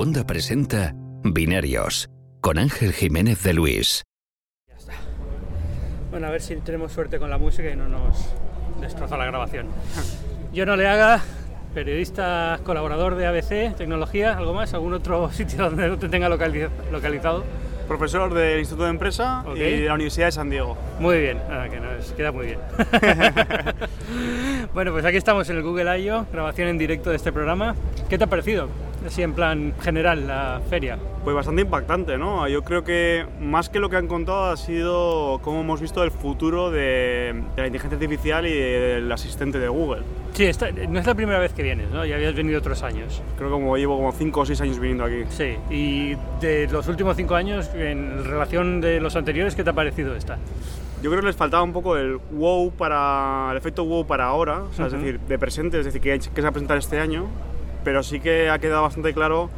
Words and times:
Segunda 0.00 0.24
presenta 0.26 0.94
Binarios 1.24 2.08
con 2.40 2.56
Ángel 2.56 2.94
Jiménez 2.94 3.42
de 3.42 3.52
Luis. 3.52 4.02
Ya 4.66 4.74
está. 4.76 4.94
Bueno, 6.10 6.28
a 6.28 6.30
ver 6.30 6.40
si 6.40 6.56
tenemos 6.56 6.90
suerte 6.92 7.18
con 7.18 7.28
la 7.28 7.36
música 7.36 7.70
y 7.70 7.76
no 7.76 7.86
nos 7.86 8.16
destroza 8.80 9.18
la 9.18 9.26
grabación. 9.26 9.66
Yo 10.54 10.64
no 10.64 10.74
le 10.76 10.88
haga, 10.88 11.20
periodista 11.74 12.60
colaborador 12.64 13.16
de 13.16 13.26
ABC, 13.26 13.76
tecnología, 13.76 14.38
algo 14.38 14.54
más, 14.54 14.72
algún 14.72 14.94
otro 14.94 15.30
sitio 15.34 15.64
donde 15.64 15.86
no 15.88 15.98
te 15.98 16.08
tenga 16.08 16.30
localiz- 16.30 16.70
localizado. 16.90 17.44
Profesor 17.86 18.32
del 18.32 18.60
Instituto 18.60 18.84
de 18.84 18.90
Empresa 18.90 19.44
y 19.54 19.58
de 19.58 19.84
la 19.84 19.92
Universidad 19.92 20.28
de 20.28 20.32
San 20.32 20.48
Diego. 20.48 20.78
Muy 20.98 21.18
bien, 21.20 21.38
ah, 21.50 21.66
que 21.70 21.78
nos 21.78 22.10
queda 22.12 22.32
muy 22.32 22.46
bien. 22.46 22.58
bueno, 24.72 24.92
pues 24.92 25.04
aquí 25.04 25.18
estamos 25.18 25.50
en 25.50 25.58
el 25.58 25.62
Google 25.62 26.00
I.O., 26.00 26.24
grabación 26.32 26.68
en 26.68 26.78
directo 26.78 27.10
de 27.10 27.16
este 27.16 27.32
programa. 27.32 27.74
¿Qué 28.08 28.16
te 28.16 28.24
ha 28.24 28.28
parecido? 28.28 28.70
Así 29.06 29.22
en 29.22 29.32
plan 29.32 29.72
general, 29.80 30.26
la 30.26 30.60
feria. 30.68 30.98
Pues 31.24 31.34
bastante 31.34 31.62
impactante, 31.62 32.18
¿no? 32.18 32.46
Yo 32.48 32.62
creo 32.62 32.84
que 32.84 33.24
más 33.40 33.68
que 33.70 33.78
lo 33.78 33.88
que 33.88 33.96
han 33.96 34.06
contado 34.06 34.50
ha 34.50 34.56
sido 34.56 35.40
cómo 35.42 35.60
hemos 35.62 35.80
visto 35.80 36.02
el 36.04 36.10
futuro 36.10 36.70
de, 36.70 37.34
de 37.56 37.60
la 37.62 37.66
inteligencia 37.66 37.96
artificial 37.96 38.46
y 38.46 38.52
del 38.52 39.10
asistente 39.10 39.58
de 39.58 39.68
Google. 39.68 40.02
Sí, 40.34 40.44
esta- 40.44 40.70
no 40.70 41.00
es 41.00 41.06
la 41.06 41.14
primera 41.14 41.38
vez 41.38 41.52
que 41.52 41.62
vienes, 41.62 41.90
¿no? 41.90 42.04
Ya 42.04 42.16
habías 42.16 42.34
venido 42.34 42.58
otros 42.58 42.82
años. 42.82 43.22
Creo 43.36 43.48
que 43.48 43.52
como 43.54 43.76
llevo 43.76 43.96
como 43.96 44.12
5 44.12 44.40
o 44.40 44.46
6 44.46 44.60
años 44.60 44.78
viniendo 44.78 45.04
aquí. 45.04 45.24
Sí, 45.30 45.56
y 45.70 46.14
de 46.40 46.68
los 46.70 46.86
últimos 46.88 47.16
cinco 47.16 47.34
años, 47.34 47.70
en 47.74 48.22
relación 48.24 48.80
de 48.80 49.00
los 49.00 49.16
anteriores, 49.16 49.54
¿qué 49.54 49.64
te 49.64 49.70
ha 49.70 49.74
parecido 49.74 50.14
esta? 50.14 50.38
Yo 51.02 51.08
creo 51.10 51.22
que 51.22 51.28
les 51.28 51.36
faltaba 51.36 51.62
un 51.62 51.72
poco 51.72 51.96
el 51.96 52.18
wow 52.32 52.70
para 52.72 53.48
el 53.50 53.56
efecto 53.56 53.84
wow 53.86 54.06
para 54.06 54.26
ahora, 54.26 54.60
o 54.64 54.72
sea, 54.74 54.86
Ujú. 54.86 54.96
es 54.96 55.02
decir, 55.02 55.20
de 55.20 55.38
presente, 55.38 55.78
es 55.80 55.86
decir, 55.86 56.00
que, 56.02 56.10
que 56.18 56.20
se 56.34 56.42
va 56.42 56.48
a 56.48 56.52
presentar 56.52 56.76
este 56.76 57.00
año, 57.00 57.24
pero 57.82 58.02
sí 58.02 58.20
que 58.20 58.50
ha 58.50 58.58
quedado 58.58 58.82
bastante 58.82 59.12
claro 59.14 59.50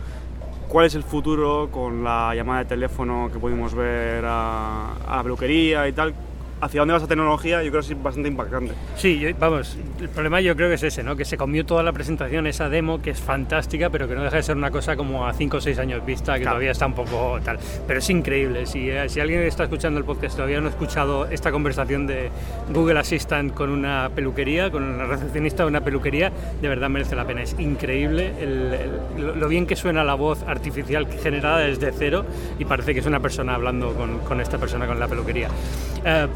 cuál 0.69 0.87
es 0.87 0.95
el 0.95 1.03
futuro 1.03 1.69
con 1.71 2.03
la 2.03 2.35
llamada 2.35 2.61
de 2.61 2.65
teléfono 2.65 3.29
que 3.33 3.39
pudimos 3.39 3.75
ver 3.75 4.25
a, 4.27 4.95
a 5.07 5.89
y 5.89 5.93
tal. 5.93 6.15
Hacia 6.63 6.81
dónde 6.81 6.93
va 6.93 6.99
esa 6.99 7.09
tecnología, 7.09 7.61
yo 7.61 7.71
creo 7.73 7.83
que 7.83 7.93
es 7.93 8.03
bastante 8.03 8.29
impactante. 8.29 8.73
Sí, 8.97 9.19
yo- 9.19 9.31
vamos, 9.37 9.77
el 10.01 10.09
problema 10.09 10.41
yo 10.41 10.55
creo 10.55 10.69
que 10.69 10.77
es 10.77 10.83
ese, 10.85 11.03
¿no? 11.03 11.17
Que 11.17 11.25
se 11.25 11.37
comió 11.37 11.67
toda 11.67 11.83
la 11.83 11.93
presentación, 11.93 12.47
esa 12.47 12.69
demo 12.69 13.03
que 13.03 13.11
es 13.11 13.19
fantástica, 13.21 13.91
pero 13.91 14.07
que 14.07 14.15
no 14.15 14.23
deja 14.23 14.37
de 14.37 14.45
ser 14.45 14.57
una 14.57 14.71
cosa 14.71 14.95
como 14.97 15.27
a 15.27 15.33
5 15.35 15.57
o 15.57 15.61
6 15.61 15.77
años 15.81 16.07
vista, 16.07 16.35
que 16.35 16.43
Claro. 16.43 16.55
todavía 16.55 16.71
está 16.71 16.87
un 16.87 16.95
poco 16.95 17.41
tal. 17.45 17.59
Pero 17.89 17.99
es 17.99 18.09
increíble, 18.11 18.67
si, 18.67 18.89
eh, 18.89 19.09
si 19.09 19.19
alguien 19.19 19.43
está 19.43 19.65
escuchando 19.65 19.99
el 19.99 20.05
podcast 20.05 20.37
todavía 20.37 20.61
no 20.61 20.69
ha 20.69 20.71
escuchado 20.71 21.27
esta 21.27 21.51
conversación 21.51 22.07
de 22.07 22.31
Google 22.73 23.01
Assistant 23.01 23.53
con 23.53 23.69
una 23.69 24.09
peluquería, 24.15 24.71
con 24.71 24.85
una 24.85 25.07
recepcionista 25.07 25.65
de 25.65 25.69
una 25.69 25.81
peluquería, 25.81 26.31
de 26.61 26.69
verdad 26.69 26.89
merece 26.89 27.17
la 27.17 27.25
pena. 27.27 27.43
Es 27.43 27.57
increíble 27.59 28.35
el- 28.41 28.75
el- 29.19 29.41
lo, 29.41 29.49
bien 29.49 29.67
que 29.67 29.75
suena 29.75 30.05
la 30.05 30.15
voz 30.15 30.45
artificial 30.47 31.09
generada 31.09 31.59
desde 31.59 31.91
cero 31.91 32.25
y 32.61 32.65
parece 32.67 32.95
que 32.95 33.01
es 33.01 33.07
una 33.07 33.19
persona 33.19 33.57
hablando 33.57 33.95
con, 33.95 34.21
con 34.21 34.41
esta 34.41 34.59
persona 34.59 34.87
con 34.87 35.01
la 35.01 35.09
peluquería. 35.09 35.49
Eh, 36.05 36.29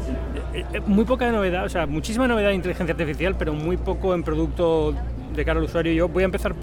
muy 0.85 1.05
poca 1.05 1.31
novedad, 1.31 1.65
o 1.65 1.69
sea, 1.69 1.85
muchísima 1.85 2.27
novedad 2.27 2.49
de 2.49 2.55
inteligencia 2.55 2.93
artificial, 2.93 3.35
pero 3.37 3.53
muy 3.53 3.77
poco 3.77 4.13
en 4.13 4.23
producto 4.23 4.93
de 5.35 5.45
cara 5.45 5.59
al 5.59 5.65
usuario. 5.65 5.93
Yo 5.93 6.07
voy 6.07 6.23
a 6.23 6.25
empezar 6.25 6.53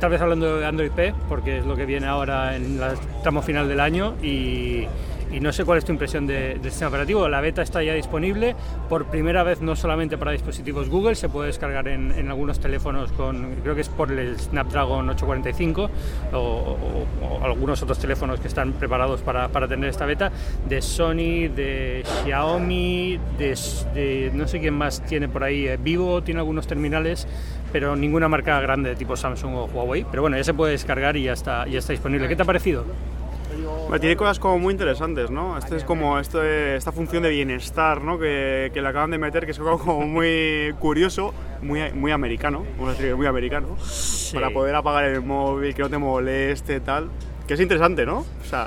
tal 0.00 0.10
vez 0.10 0.20
hablando 0.20 0.58
de 0.58 0.66
Android 0.66 0.90
P, 0.90 1.14
porque 1.28 1.58
es 1.58 1.66
lo 1.66 1.76
que 1.76 1.86
viene 1.86 2.06
ahora 2.06 2.56
en 2.56 2.82
el 2.82 2.98
tramo 3.22 3.42
final 3.42 3.68
del 3.68 3.80
año 3.80 4.14
y, 4.22 4.86
y 5.32 5.40
no 5.40 5.52
sé 5.52 5.64
cuál 5.64 5.78
es 5.78 5.84
tu 5.84 5.92
impresión 5.92 6.26
de- 6.26 6.54
del 6.60 6.70
sistema 6.70 6.88
operativo. 6.90 7.28
La 7.28 7.40
beta 7.40 7.62
está 7.62 7.82
ya 7.82 7.94
disponible 7.94 8.54
por 8.88 9.06
primera 9.06 9.42
vez 9.42 9.60
no 9.62 9.74
solamente 9.74 10.18
para 10.18 10.32
dispositivos 10.32 10.88
Google, 10.88 11.14
se 11.14 11.28
puede 11.28 11.46
descargar 11.48 11.88
en, 11.88 12.12
en 12.12 12.28
algunos 12.28 12.60
teléfonos 12.60 13.10
con, 13.12 13.54
creo 13.62 13.74
que 13.74 13.80
es 13.80 13.88
por 13.88 14.12
el 14.12 14.38
Snapdragon 14.38 15.08
845 15.08 15.90
o, 16.32 16.36
o- 16.38 17.06
o 17.40 17.44
algunos 17.44 17.82
otros 17.82 17.98
teléfonos 17.98 18.40
que 18.40 18.48
están 18.48 18.72
preparados 18.74 19.20
para, 19.22 19.48
para 19.48 19.66
tener 19.66 19.88
esta 19.90 20.06
beta, 20.06 20.30
de 20.68 20.82
Sony, 20.82 21.48
de 21.54 22.04
Xiaomi, 22.24 23.18
de, 23.38 23.58
de 23.94 24.30
no 24.34 24.46
sé 24.46 24.60
quién 24.60 24.74
más 24.74 25.02
tiene 25.06 25.28
por 25.28 25.44
ahí, 25.44 25.66
eh, 25.66 25.78
Vivo 25.82 26.22
tiene 26.22 26.40
algunos 26.40 26.66
terminales 26.66 27.26
pero 27.72 27.96
ninguna 27.96 28.28
marca 28.28 28.60
grande 28.60 28.90
de 28.90 28.96
tipo 28.96 29.16
Samsung 29.16 29.54
o 29.54 29.64
Huawei. 29.64 30.04
Pero 30.10 30.20
bueno, 30.20 30.36
ya 30.36 30.44
se 30.44 30.52
puede 30.52 30.72
descargar 30.72 31.16
y 31.16 31.22
ya 31.22 31.32
está, 31.32 31.66
ya 31.66 31.78
está 31.78 31.94
disponible. 31.94 32.28
¿Qué 32.28 32.36
te 32.36 32.42
ha 32.42 32.44
parecido? 32.44 32.84
Bueno, 33.92 34.00
Tiene 34.00 34.16
cosas 34.16 34.38
como 34.38 34.58
muy 34.58 34.72
interesantes, 34.72 35.30
¿no? 35.30 35.58
Este 35.58 35.76
es 35.76 35.84
como 35.84 36.18
este- 36.18 36.76
esta 36.76 36.92
función 36.92 37.22
de 37.24 37.28
bienestar, 37.28 38.00
¿no? 38.00 38.18
Que, 38.18 38.70
que 38.72 38.80
le 38.80 38.88
acaban 38.88 39.10
de 39.10 39.18
meter, 39.18 39.44
que 39.44 39.50
es 39.50 39.58
algo 39.58 39.78
como 39.78 40.06
muy 40.06 40.72
curioso, 40.78 41.34
muy, 41.60 41.92
muy 41.92 42.10
americano, 42.10 42.64
vamos 42.78 42.88
a 42.88 42.92
decir 42.92 43.08
que 43.10 43.14
muy 43.14 43.26
americano, 43.26 43.76
para 44.32 44.48
poder 44.48 44.74
apagar 44.76 45.04
el 45.04 45.20
móvil, 45.20 45.74
que 45.74 45.82
no 45.82 45.90
te 45.90 45.98
moleste, 45.98 46.80
tal. 46.80 47.10
Que 47.46 47.52
es 47.52 47.60
interesante, 47.60 48.06
¿no? 48.06 48.24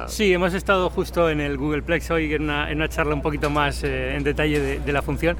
Sí, 0.09 0.33
hemos 0.33 0.53
estado 0.53 0.89
justo 0.89 1.29
en 1.29 1.39
el 1.41 1.57
Googleplex 1.57 2.09
hoy 2.11 2.33
en 2.33 2.43
una, 2.43 2.69
en 2.71 2.77
una 2.77 2.89
charla 2.89 3.13
un 3.13 3.21
poquito 3.21 3.49
más 3.49 3.83
eh, 3.83 4.15
en 4.15 4.23
detalle 4.23 4.59
de, 4.59 4.79
de 4.79 4.91
la 4.93 5.01
función. 5.01 5.37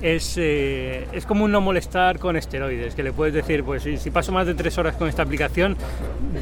Es, 0.00 0.36
eh, 0.38 1.08
es 1.12 1.26
como 1.26 1.44
un 1.44 1.50
no 1.50 1.60
molestar 1.60 2.20
con 2.20 2.36
esteroides, 2.36 2.94
que 2.94 3.02
le 3.02 3.12
puedes 3.12 3.34
decir, 3.34 3.64
pues 3.64 3.82
si, 3.82 3.96
si 3.96 4.12
paso 4.12 4.30
más 4.30 4.46
de 4.46 4.54
tres 4.54 4.78
horas 4.78 4.94
con 4.94 5.08
esta 5.08 5.22
aplicación, 5.22 5.76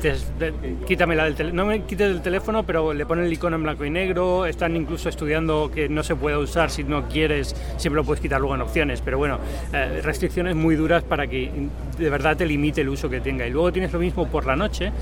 des- 0.02 0.26
de- 0.38 0.52
quítamela 0.86 1.24
del 1.24 1.34
teléfono, 1.36 1.62
no 1.64 1.68
me 1.70 1.80
quites 1.84 2.08
del 2.08 2.20
teléfono, 2.20 2.64
pero 2.64 2.92
le 2.92 3.06
ponen 3.06 3.24
el 3.24 3.32
icono 3.32 3.56
en 3.56 3.62
blanco 3.62 3.86
y 3.86 3.90
negro, 3.90 4.44
están 4.44 4.76
incluso 4.76 5.08
estudiando 5.08 5.70
que 5.74 5.88
no 5.88 6.02
se 6.02 6.14
puede 6.16 6.36
usar 6.36 6.68
si 6.70 6.84
no 6.84 7.08
quieres, 7.08 7.56
siempre 7.78 7.96
lo 8.02 8.04
puedes 8.04 8.20
quitar 8.20 8.40
luego 8.40 8.54
en 8.56 8.60
opciones, 8.60 9.00
pero 9.00 9.16
bueno, 9.16 9.38
eh, 9.72 10.00
restricciones 10.04 10.54
muy 10.54 10.76
duras 10.76 11.02
para 11.02 11.26
que 11.26 11.50
de 11.96 12.10
verdad 12.10 12.36
te 12.36 12.44
limite 12.44 12.82
el 12.82 12.90
uso 12.90 13.08
que 13.08 13.22
tenga. 13.22 13.46
Y 13.46 13.50
luego 13.52 13.72
tienes 13.72 13.90
lo 13.90 13.98
mismo 13.98 14.26
por 14.28 14.44
la 14.44 14.54
noche, 14.56 14.92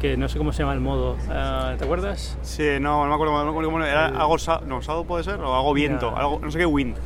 que 0.00 0.16
no 0.16 0.28
sé 0.28 0.38
cómo 0.38 0.52
se 0.52 0.60
llama 0.62 0.74
el 0.74 0.80
modo, 0.80 1.16
ah, 1.30 1.74
¿te 1.76 1.82
acuerdas? 1.84 2.03
Sí, 2.42 2.64
no, 2.80 3.02
no 3.04 3.08
me 3.08 3.14
acuerdo, 3.14 3.32
no 3.38 3.44
me 3.44 3.50
acuerdo 3.50 3.70
cómo 3.70 3.84
era, 3.84 4.06
algo, 4.06 4.38
sa- 4.38 4.60
no, 4.66 4.82
sábado 4.82 5.04
puede 5.04 5.24
ser, 5.24 5.40
o 5.40 5.54
algo 5.54 5.72
viento, 5.74 6.10
Ya. 6.12 6.20
algo, 6.20 6.40
no 6.40 6.50
sé 6.50 6.58
qué 6.58 6.66
wind. 6.66 6.96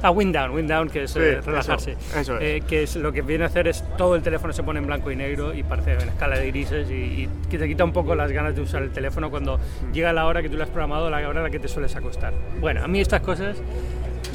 Ah, 0.00 0.12
wind 0.12 0.32
down, 0.32 0.52
wind 0.52 0.70
down, 0.70 0.88
que 0.88 1.02
es 1.02 1.10
Sí, 1.10 1.18
eh, 1.18 1.38
eso, 1.40 1.50
relajarse. 1.50 1.96
eso 2.16 2.36
es. 2.36 2.42
Eh, 2.42 2.62
que 2.68 2.84
es 2.84 2.94
lo 2.94 3.10
que 3.10 3.20
viene 3.22 3.42
a 3.42 3.48
hacer 3.48 3.66
es 3.66 3.82
todo 3.96 4.14
el 4.14 4.22
teléfono 4.22 4.52
se 4.52 4.62
pone 4.62 4.78
en 4.78 4.86
blanco 4.86 5.10
y 5.10 5.16
negro 5.16 5.52
y 5.52 5.64
parece 5.64 5.94
en 5.94 6.08
escala 6.08 6.38
de 6.38 6.46
grises 6.52 6.88
y, 6.88 7.28
que 7.50 7.58
te 7.58 7.66
quita 7.66 7.82
un 7.82 7.92
poco 7.92 8.14
las 8.14 8.30
ganas 8.30 8.54
de 8.54 8.60
usar 8.62 8.82
el 8.84 8.92
teléfono 8.92 9.28
cuando 9.28 9.58
llega 9.92 10.12
la 10.12 10.26
hora 10.26 10.40
que 10.40 10.48
tú 10.48 10.56
le 10.56 10.62
has 10.62 10.68
programado, 10.68 11.10
la 11.10 11.16
hora 11.28 11.40
en 11.40 11.44
la 11.44 11.50
que 11.50 11.58
te 11.58 11.66
sueles 11.66 11.96
acostar. 11.96 12.32
Bueno, 12.60 12.84
a 12.84 12.86
mí 12.86 13.00
estas 13.00 13.22
cosas 13.22 13.56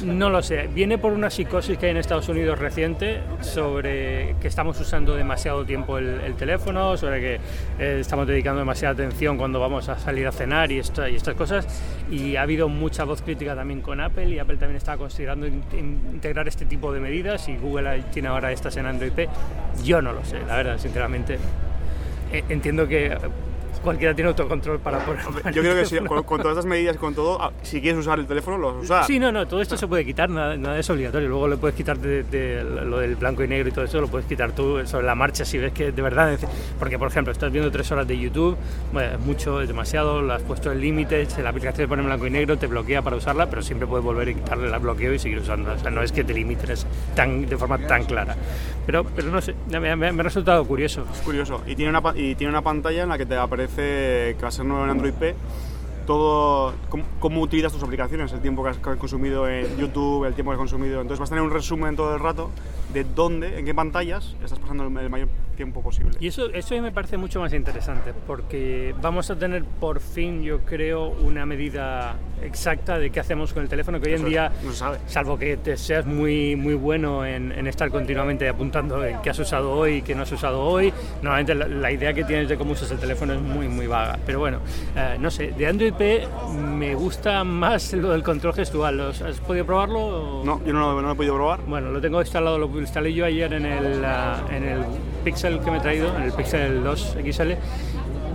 no 0.04 0.30
lo 0.30 0.42
sé. 0.42 0.68
Viene 0.72 0.98
por 0.98 1.12
una 1.12 1.30
psicosis 1.30 1.76
que 1.78 1.86
hay 1.86 1.92
en 1.92 1.96
Estados 1.98 2.28
Unidos 2.28 2.58
reciente 2.58 3.20
sobre 3.40 4.36
que 4.40 4.48
estamos 4.48 4.78
usando 4.80 5.14
demasiado 5.16 5.64
tiempo 5.64 5.98
el, 5.98 6.20
el 6.20 6.34
teléfono, 6.34 6.96
sobre 6.96 7.20
que 7.20 7.34
eh, 7.78 7.98
estamos 8.00 8.26
dedicando 8.26 8.60
demasiada 8.60 8.92
atención 8.94 9.36
cuando 9.36 9.60
vamos 9.60 9.88
a 9.88 9.98
salir 9.98 10.26
a 10.26 10.32
cenar 10.32 10.70
y, 10.72 10.78
esta- 10.78 11.08
y 11.08 11.16
estas 11.16 11.34
cosas. 11.34 11.66
Y 12.10 12.36
ha 12.36 12.42
habido 12.42 12.68
mucha 12.68 13.04
voz 13.04 13.22
crítica 13.22 13.54
también 13.54 13.80
con 13.80 14.00
Apple 14.00 14.28
y 14.28 14.38
Apple 14.38 14.56
también 14.56 14.76
está 14.76 14.96
considerando 14.96 15.46
in- 15.46 15.62
in- 15.72 16.00
integrar 16.14 16.46
este 16.48 16.64
tipo 16.66 16.92
de 16.92 17.00
medidas 17.00 17.48
y 17.48 17.56
Google 17.56 18.02
tiene 18.12 18.28
ahora 18.28 18.52
estas 18.52 18.76
en 18.76 18.86
Android. 18.86 19.12
Yo 19.82 20.00
no 20.02 20.12
lo 20.12 20.24
sé, 20.24 20.38
la 20.46 20.56
verdad, 20.56 20.78
sinceramente. 20.78 21.38
Eh, 22.32 22.42
Entiendo 22.48 22.86
que 22.88 23.16
cualquiera 23.84 24.14
tiene 24.14 24.28
autocontrol 24.30 24.80
para 24.80 24.98
poder... 24.98 25.20
Yo 25.52 25.62
creo 25.62 25.74
que 25.76 25.84
sí, 25.86 25.98
con, 25.98 26.22
con 26.24 26.40
todas 26.40 26.56
estas 26.56 26.66
medidas 26.66 26.96
y 26.96 26.98
con 26.98 27.14
todo, 27.14 27.40
ah, 27.40 27.52
si 27.62 27.80
quieres 27.80 28.00
usar 28.00 28.18
el 28.18 28.26
teléfono, 28.26 28.58
lo 28.58 28.68
vas 28.68 28.76
a 28.76 28.80
usar. 28.80 29.04
Sí, 29.04 29.18
no, 29.20 29.30
no, 29.30 29.46
todo 29.46 29.60
esto 29.60 29.76
se 29.76 29.86
puede 29.86 30.04
quitar, 30.04 30.28
nada, 30.30 30.56
nada 30.56 30.78
es 30.78 30.90
obligatorio. 30.90 31.28
Luego 31.28 31.46
le 31.46 31.56
puedes 31.56 31.76
quitar 31.76 31.98
de, 31.98 32.24
de 32.24 32.64
lo 32.64 32.98
del 32.98 33.14
blanco 33.16 33.44
y 33.44 33.48
negro 33.48 33.68
y 33.68 33.72
todo 33.72 33.84
eso, 33.84 34.00
lo 34.00 34.08
puedes 34.08 34.26
quitar 34.26 34.52
tú 34.52 34.84
sobre 34.86 35.06
la 35.06 35.14
marcha 35.14 35.44
si 35.44 35.58
ves 35.58 35.72
que 35.72 35.92
de 35.92 36.02
verdad. 36.02 36.36
Porque, 36.78 36.98
por 36.98 37.08
ejemplo, 37.08 37.32
estás 37.32 37.52
viendo 37.52 37.70
tres 37.70 37.90
horas 37.92 38.08
de 38.08 38.18
YouTube, 38.18 38.56
bueno, 38.92 39.12
es 39.14 39.20
mucho, 39.20 39.60
es 39.60 39.68
demasiado, 39.68 40.22
lo 40.22 40.32
has 40.32 40.42
puesto 40.42 40.72
el 40.72 40.80
límite, 40.80 41.26
la 41.42 41.50
aplicación 41.50 41.84
se 41.84 41.88
pone 41.88 42.02
en 42.02 42.06
blanco 42.08 42.26
y 42.26 42.30
negro, 42.30 42.56
te 42.56 42.66
bloquea 42.66 43.02
para 43.02 43.16
usarla, 43.16 43.48
pero 43.50 43.62
siempre 43.62 43.86
puedes 43.86 44.04
volver 44.04 44.28
y 44.30 44.34
quitarle 44.36 44.66
el 44.72 44.78
bloqueo 44.80 45.12
y 45.12 45.18
seguir 45.18 45.38
usándola. 45.38 45.74
O 45.76 45.78
sea, 45.78 45.90
no 45.90 46.02
es 46.02 46.10
que 46.12 46.24
te 46.24 46.32
limites 46.32 46.86
tan, 47.14 47.46
de 47.46 47.56
forma 47.56 47.78
tan 47.78 48.04
clara. 48.04 48.34
Pero, 48.86 49.04
pero 49.04 49.28
no 49.30 49.40
sé, 49.40 49.54
me, 49.70 49.94
me- 49.96 50.12
me 50.12 50.20
ha 50.20 50.24
resultado 50.24 50.64
curioso. 50.64 51.04
Es 51.12 51.20
curioso. 51.20 51.62
Y 51.66 51.74
tiene, 51.74 51.96
una, 51.96 52.12
y 52.14 52.34
tiene 52.34 52.50
una 52.50 52.62
pantalla 52.62 53.02
en 53.02 53.08
la 53.08 53.18
que 53.18 53.26
te 53.26 53.36
aparece 53.36 53.73
que 53.82 54.38
va 54.42 54.48
a 54.48 54.52
ser 54.52 54.64
nuevo 54.64 54.84
en 54.84 54.90
Android 54.90 55.14
P. 55.14 55.34
Todo 56.06 56.74
cómo, 56.90 57.04
cómo 57.18 57.40
utilizas 57.40 57.72
tus 57.72 57.82
aplicaciones, 57.82 58.32
el 58.32 58.40
tiempo 58.40 58.62
que 58.62 58.70
has, 58.70 58.76
que 58.76 58.90
has 58.90 58.96
consumido 58.98 59.48
en 59.48 59.76
YouTube, 59.76 60.24
el 60.26 60.34
tiempo 60.34 60.50
que 60.50 60.54
has 60.54 60.58
consumido. 60.58 61.00
Entonces 61.00 61.18
vas 61.18 61.30
a 61.30 61.34
tener 61.34 61.42
un 61.44 61.50
resumen 61.50 61.96
todo 61.96 62.14
el 62.14 62.20
rato 62.20 62.50
de 62.94 63.04
dónde, 63.04 63.58
en 63.58 63.64
qué 63.66 63.74
pantallas 63.74 64.34
estás 64.42 64.58
pasando 64.58 64.84
el, 64.84 65.10
mayor 65.10 65.28
tiempo 65.56 65.82
posible. 65.82 66.12
Y 66.18 66.26
eso, 66.28 66.50
eso 66.50 66.80
me 66.82 66.90
parece 66.90 67.16
mucho 67.16 67.38
más 67.40 67.52
interesante, 67.52 68.12
porque 68.26 68.92
vamos 69.00 69.30
a 69.30 69.36
tener 69.36 69.64
por 69.64 70.00
fin, 70.00 70.42
yo 70.42 70.60
creo, 70.60 71.08
una 71.10 71.46
medida 71.46 72.16
exacta 72.42 72.98
de 72.98 73.10
qué 73.10 73.20
hacemos 73.20 73.52
con 73.52 73.62
el 73.62 73.68
teléfono, 73.68 74.00
que 74.00 74.08
hoy 74.08 74.14
en 74.14 74.18
Eso 74.20 74.26
es, 74.26 74.30
día, 74.30 74.52
no 74.64 74.70
se 74.72 74.76
sabe. 74.78 74.98
salvo 75.06 75.38
que 75.38 75.56
te 75.56 75.76
seas 75.76 76.06
muy, 76.06 76.56
muy 76.56 76.74
bueno 76.74 77.24
en, 77.24 77.52
en 77.52 77.66
estar 77.68 77.88
continuamente 77.90 78.48
apuntando 78.48 79.04
en 79.04 79.20
qué 79.22 79.30
has 79.30 79.38
usado 79.38 79.72
hoy, 79.72 80.02
qué 80.02 80.14
no 80.16 80.22
has 80.22 80.32
usado 80.32 80.60
hoy, 80.60 80.92
normalmente 81.22 81.54
la, 81.54 81.68
la 81.68 81.92
idea 81.92 82.12
que 82.12 82.24
tienes 82.24 82.48
de 82.48 82.56
cómo 82.56 82.72
usas 82.72 82.90
el 82.90 82.98
teléfono 82.98 83.32
es 83.34 83.40
muy, 83.40 83.68
muy 83.68 83.86
vaga. 83.86 84.18
Pero 84.26 84.40
bueno, 84.40 84.58
eh, 84.96 85.16
no 85.20 85.30
sé, 85.30 85.52
de 85.56 85.66
Android 85.68 85.92
P 85.94 86.26
me 86.76 86.94
gusta 86.96 87.44
más 87.44 87.92
lo 87.92 88.10
del 88.10 88.22
control 88.24 88.54
gestual. 88.54 88.96
¿Los- 88.96 89.22
¿Has 89.22 89.38
podido 89.40 89.64
probarlo? 89.64 90.00
o- 90.40 90.44
No, 90.44 90.60
yo 90.64 90.72
no 90.72 90.80
lo, 90.80 90.94
no 91.00 91.06
lo 91.08 91.12
he 91.12 91.16
podido 91.16 91.34
probar. 91.36 91.60
Bueno, 91.66 91.90
lo 91.90 92.00
tengo 92.00 92.20
instalado, 92.20 92.58
lo 92.58 92.68
instalé 92.84 93.12
yo 93.12 93.24
ayer 93.24 93.52
en 93.52 93.66
el, 93.66 94.04
ah, 94.04 94.36
en 94.50 94.64
el 94.64 94.80
Pixel 95.24 95.60
que 95.60 95.70
me 95.70 95.78
he 95.78 95.80
traído, 95.80 96.16
en 96.16 96.22
el 96.22 96.32
Pixel 96.32 96.82
2 96.84 97.16
XL. 97.30 97.52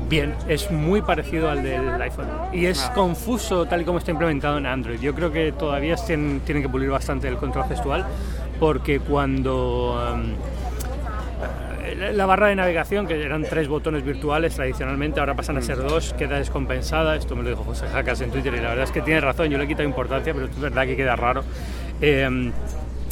Bien, 0.09 0.33
es 0.47 0.71
muy 0.71 1.01
parecido 1.03 1.49
al 1.51 1.61
del 1.61 2.01
iPhone 2.01 2.27
y 2.51 2.65
es 2.65 2.83
Ah. 2.83 2.93
confuso 2.93 3.65
tal 3.67 3.81
y 3.81 3.85
como 3.85 3.99
está 3.99 4.09
implementado 4.11 4.57
en 4.57 4.65
Android. 4.65 4.99
Yo 4.99 5.13
creo 5.13 5.31
que 5.31 5.51
todavía 5.51 5.95
tienen, 5.97 6.39
tienen 6.43 6.63
que 6.63 6.69
pulir 6.69 6.89
bastante 6.89 7.27
el 7.27 7.37
control 7.37 7.65
gestual 7.67 8.05
porque 8.59 8.99
cuando 8.99 10.01
eh, 11.85 12.11
la 12.13 12.25
barra 12.25 12.47
de 12.47 12.55
navegación, 12.55 13.05
que 13.07 13.23
eran 13.23 13.43
tres 13.43 13.67
botones 13.67 14.03
virtuales 14.03 14.55
tradicionalmente, 14.55 15.19
ahora 15.19 15.35
pasan 15.35 15.57
a 15.57 15.61
ser 15.61 15.77
dos, 15.77 16.13
queda 16.17 16.37
descompensada. 16.37 17.15
Esto 17.15 17.35
me 17.35 17.43
lo 17.43 17.49
dijo 17.49 17.63
José 17.63 17.87
Jacas 17.87 18.19
en 18.21 18.31
Twitter 18.31 18.53
y 18.55 18.57
la 18.61 18.69
verdad 18.69 18.85
es 18.85 18.91
que 18.91 19.01
tiene 19.01 19.21
razón, 19.21 19.47
yo 19.49 19.57
le 19.59 19.65
he 19.65 19.67
quitado 19.67 19.87
importancia, 19.87 20.33
pero 20.33 20.47
es 20.47 20.59
verdad 20.59 20.85
que 20.85 20.95
queda 20.95 21.15
raro. 21.15 21.43
Eh, 22.01 22.51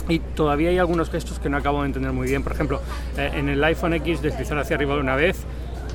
y 0.10 0.20
todavía 0.20 0.70
hay 0.70 0.78
algunos 0.80 1.10
gestos 1.10 1.40
que 1.40 1.50
no 1.50 1.58
acabo 1.58 1.82
de 1.82 1.88
entender 1.88 2.12
muy 2.12 2.28
bien. 2.28 2.44
Por 2.44 2.52
ejemplo, 2.54 2.82
eh, 3.18 3.32
en 3.36 3.50
el 3.50 3.64
iPhone 3.64 3.94
X 3.94 4.22
deslizar 4.22 4.58
hacia 4.58 4.76
arriba 4.76 4.96
una 4.96 5.16
vez, 5.16 5.38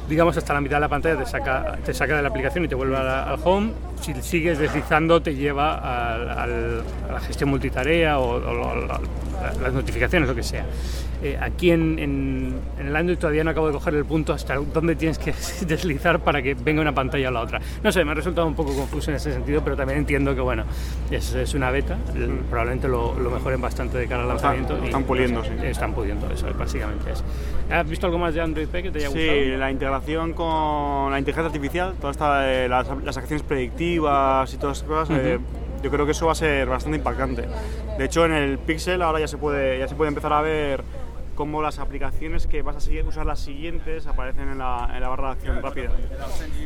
digamos 0.08 0.36
hasta 0.36 0.52
la 0.52 0.60
mitad 0.60 0.76
de 0.76 0.80
la 0.80 0.88
pantalla 0.88 1.16
te 1.18 1.26
saca, 1.26 1.78
te 1.84 1.94
saca 1.94 2.16
de 2.16 2.22
la 2.22 2.28
aplicación 2.28 2.64
y 2.64 2.68
te 2.68 2.74
vuelve 2.74 2.96
al 2.96 3.38
home. 3.44 3.72
Si 4.00 4.12
sigues 4.22 4.58
deslizando 4.58 5.22
te 5.22 5.34
lleva 5.34 5.74
a 5.76 6.46
la 6.46 7.20
gestión 7.20 7.50
multitarea 7.50 8.18
o, 8.18 8.36
o- 8.36 8.68
o 8.68 8.86
la- 8.86 9.00
las 9.62 9.72
notificaciones, 9.72 10.28
lo 10.28 10.34
que 10.34 10.42
sea. 10.42 10.64
Eh, 11.22 11.38
aquí 11.40 11.70
en, 11.70 12.00
en- 12.00 12.60
en 12.80 12.86
el 12.88 12.96
Android 12.96 13.16
todavía 13.16 13.44
no 13.44 13.50
acabo 13.50 13.68
de 13.68 13.72
coger 13.74 13.94
el 13.94 14.04
punto 14.04 14.32
hasta 14.32 14.56
dónde 14.56 14.96
tienes 14.96 15.18
que 15.18 15.32
deslizar 15.66 16.18
para 16.18 16.42
que 16.42 16.54
venga 16.54 16.82
una 16.82 16.92
pantalla 16.94 17.28
o 17.28 17.30
la 17.30 17.40
otra. 17.42 17.60
No 17.82 17.92
sé, 17.92 18.04
me 18.04 18.10
ha 18.10 18.14
resultado 18.14 18.46
un 18.46 18.54
poco 18.56 18.74
confuso 18.74 19.10
en 19.10 19.16
ese 19.18 19.32
sentido, 19.32 19.62
pero 19.62 19.76
también 19.76 20.00
entiendo 20.00 20.34
que 20.34 20.40
bueno, 20.40 20.64
es, 21.12 21.32
es 21.34 21.54
una 21.54 21.70
beta, 21.70 21.96
el- 22.16 22.40
probablemente 22.50 22.88
lo, 22.88 23.14
lo 23.18 23.30
mejoren 23.30 23.60
bastante 23.60 23.98
de 23.98 24.06
cara 24.08 24.22
al 24.22 24.28
lanzamiento. 24.28 24.76
y, 24.82 24.86
están 24.86 25.04
puliendo, 25.04 25.38
no 25.38 25.44
sé, 25.44 25.52
sí. 25.60 25.66
Están 25.66 25.94
puliendo, 25.94 26.28
eso 26.30 26.46
básicamente 26.58 27.12
es. 27.12 27.22
¿Has 27.70 27.88
visto 27.88 28.06
algo 28.06 28.18
más 28.18 28.34
de 28.34 28.40
Android 28.40 28.66
P 28.66 28.82
que 28.82 28.90
te 28.90 28.98
haya 28.98 29.10
Sí, 29.10 29.14
gustado? 29.26 29.58
la 29.58 29.70
integración 29.70 30.32
con 30.32 31.10
la 31.12 31.18
inteligencia 31.20 31.46
artificial, 31.46 31.94
todas 32.00 32.16
eh, 32.46 32.66
las, 32.68 32.86
las 33.04 33.16
acciones 33.16 33.44
predictivas 33.44 34.52
y 34.52 34.56
todas 34.56 34.78
esas 34.78 34.88
cosas, 34.88 35.16
eh, 35.20 35.38
yo 35.82 35.90
creo 35.90 36.04
que 36.04 36.12
eso 36.12 36.26
va 36.26 36.32
a 36.32 36.34
ser 36.36 36.66
bastante 36.68 36.98
impactante. 36.98 37.44
De 37.98 38.04
hecho, 38.04 38.24
en 38.24 38.32
el 38.32 38.58
Pixel 38.58 39.02
ahora 39.02 39.20
ya 39.20 39.28
se 39.28 39.36
puede, 39.38 39.78
ya 39.78 39.86
se 39.88 39.94
puede 39.94 40.08
empezar 40.08 40.32
a 40.32 40.40
ver 40.40 40.82
cómo 41.34 41.62
las 41.62 41.78
aplicaciones 41.78 42.46
que 42.46 42.62
vas 42.62 42.76
a 42.76 42.80
seguir, 42.80 43.04
usar 43.04 43.26
las 43.26 43.40
siguientes 43.40 44.06
aparecen 44.06 44.48
en 44.48 44.58
la, 44.58 44.90
en 44.94 45.00
la 45.00 45.08
barra 45.08 45.28
de 45.28 45.32
acción 45.32 45.62
rápida. 45.62 45.90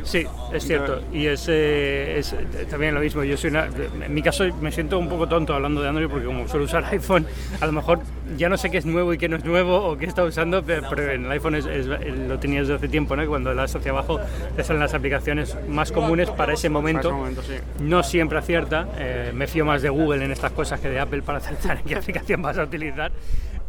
Sí, 0.04 0.26
es 0.52 0.64
cierto. 0.66 1.00
Y 1.12 1.26
es, 1.26 1.46
eh, 1.48 2.18
es, 2.18 2.32
eh, 2.32 2.66
también 2.68 2.94
lo 2.94 3.00
mismo. 3.00 3.22
Yo 3.24 3.36
soy 3.36 3.50
una, 3.50 3.66
en 3.66 4.12
mi 4.14 4.22
caso 4.22 4.44
me 4.60 4.72
siento 4.72 4.98
un 4.98 5.08
poco 5.08 5.28
tonto 5.28 5.54
hablando 5.54 5.80
de 5.82 5.88
Android 5.88 6.08
porque 6.08 6.26
como 6.26 6.46
suelo 6.48 6.64
usar 6.64 6.84
iPhone, 6.86 7.26
a 7.60 7.66
lo 7.66 7.72
mejor 7.72 8.00
ya 8.36 8.48
no 8.48 8.56
sé 8.56 8.70
qué 8.70 8.78
es 8.78 8.86
nuevo 8.86 9.12
y 9.12 9.18
qué 9.18 9.28
no 9.28 9.36
es 9.36 9.44
nuevo 9.44 9.76
o 9.78 9.96
qué 9.96 10.06
está 10.06 10.24
usando, 10.24 10.62
pe- 10.62 10.82
pero 10.90 11.10
en 11.12 11.24
el 11.26 11.30
iPhone 11.32 11.54
es- 11.54 11.66
es- 11.66 11.86
lo 11.86 12.38
tenía 12.38 12.60
desde 12.60 12.74
hace 12.74 12.88
tiempo, 12.88 13.16
¿no? 13.16 13.26
Cuando 13.26 13.54
das 13.54 13.74
hacia 13.74 13.92
abajo 13.92 14.20
te 14.56 14.64
salen 14.64 14.80
las 14.80 14.94
aplicaciones 14.94 15.56
más 15.68 15.92
comunes 15.92 16.30
para 16.30 16.52
ese 16.54 16.68
momento. 16.68 17.10
Para 17.10 17.14
ese 17.14 17.18
momento, 17.18 17.42
sí. 17.42 17.54
No 17.82 18.02
siempre 18.02 18.38
acierta. 18.38 18.88
eh, 18.98 19.30
me 19.34 19.46
fío 19.46 19.64
más 19.64 19.82
de 19.82 19.88
Google 19.90 20.24
en 20.24 20.32
estas 20.32 20.52
cosas 20.52 20.80
que 20.80 20.88
de 20.88 20.98
Apple 20.98 21.22
para 21.22 21.38
acertar 21.38 21.78
en 21.78 21.84
qué 21.84 21.94
aplicación 21.96 22.42
vas 22.42 22.58
a 22.58 22.64
utilizar, 22.64 23.12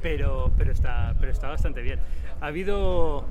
pero, 0.01 0.51
pero, 0.57 0.71
está, 0.71 1.13
pero 1.19 1.31
está 1.31 1.49
bastante 1.49 1.81
bien. 1.81 1.99
Ha 2.41 2.47
habido 2.47 3.25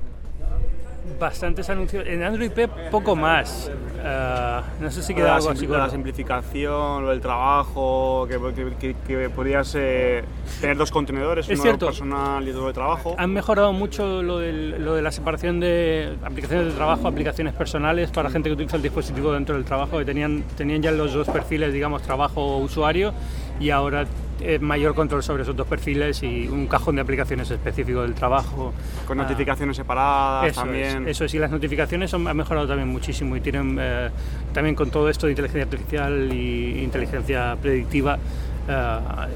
bastantes 1.19 1.69
anuncios. 1.69 2.05
En 2.05 2.21
Android 2.21 2.51
P 2.51 2.67
poco 2.91 3.15
más. 3.15 3.71
Eh, 4.03 4.61
no 4.81 4.91
sé 4.91 5.01
si 5.01 5.13
queda 5.15 5.27
la, 5.27 5.35
algo 5.37 5.49
así. 5.51 5.65
la 5.65 5.79
con- 5.79 5.91
simplificación, 5.91 7.03
lo 7.05 7.11
del 7.11 7.21
trabajo, 7.21 8.27
que, 8.29 8.37
que, 8.53 8.75
que- 8.75 8.95
que 9.07 9.29
podrías 9.29 9.73
eh, 9.75 10.23
tener 10.59 10.75
dos 10.75 10.91
contenedores, 10.91 11.45
Es 11.47 11.53
uno 11.55 11.63
cierto. 11.63 11.85
personal 11.87 12.45
y 12.45 12.51
otro 12.51 12.67
de 12.67 12.73
trabajo. 12.73 13.15
Han 13.17 13.31
mejorado 13.31 13.71
mucho 13.71 14.21
lo, 14.21 14.39
del- 14.39 14.83
lo 14.83 14.95
de 14.95 15.01
la 15.01 15.11
separación 15.11 15.61
de 15.61 16.17
aplicaciones 16.23 16.65
de 16.67 16.71
trabajo, 16.73 17.07
aplicaciones 17.07 17.53
personales 17.53 18.11
para 18.11 18.29
gente 18.29 18.49
que 18.49 18.53
utiliza 18.53 18.75
el 18.75 18.83
dispositivo 18.83 19.31
dentro 19.31 19.55
del 19.55 19.63
trabajo, 19.63 19.97
que 19.99 20.05
tenían, 20.05 20.43
tenían 20.57 20.81
ya 20.81 20.91
los 20.91 21.13
dos 21.13 21.27
perfiles, 21.29 21.71
digamos, 21.71 22.01
trabajo-usuario, 22.01 23.13
y 23.61 23.69
ahora 23.69 24.05
eh, 24.41 24.59
mayor 24.59 24.93
control 24.95 25.23
sobre 25.23 25.43
esos 25.43 25.55
dos 25.55 25.67
perfiles 25.67 26.21
y 26.23 26.47
un 26.47 26.67
cajón 26.67 26.95
de 26.95 27.01
aplicaciones 27.01 27.49
específico 27.51 28.01
del 28.03 28.13
trabajo. 28.13 28.73
Con 29.07 29.19
Ah, 29.19 29.23
notificaciones 29.23 29.75
separadas 29.77 30.51
Eso 30.51 30.61
también. 30.61 31.03
es, 31.03 31.11
eso 31.11 31.25
es, 31.25 31.33
y 31.33 31.39
las 31.39 31.51
notificaciones 31.51 32.09
son- 32.11 32.27
han 32.27 32.37
mejorado 32.37 32.67
también 32.67 32.87
muchísimo 32.89 33.35
y 33.35 33.41
tienen 33.41 33.77
eh, 33.79 34.09
también 34.53 34.75
con 34.75 34.89
todo 34.91 35.09
esto 35.09 35.25
de 35.27 35.31
inteligencia 35.33 35.63
artificial 35.63 36.29
y 36.33 36.83
inteligencia 36.83 37.55
predictiva. 37.61 38.17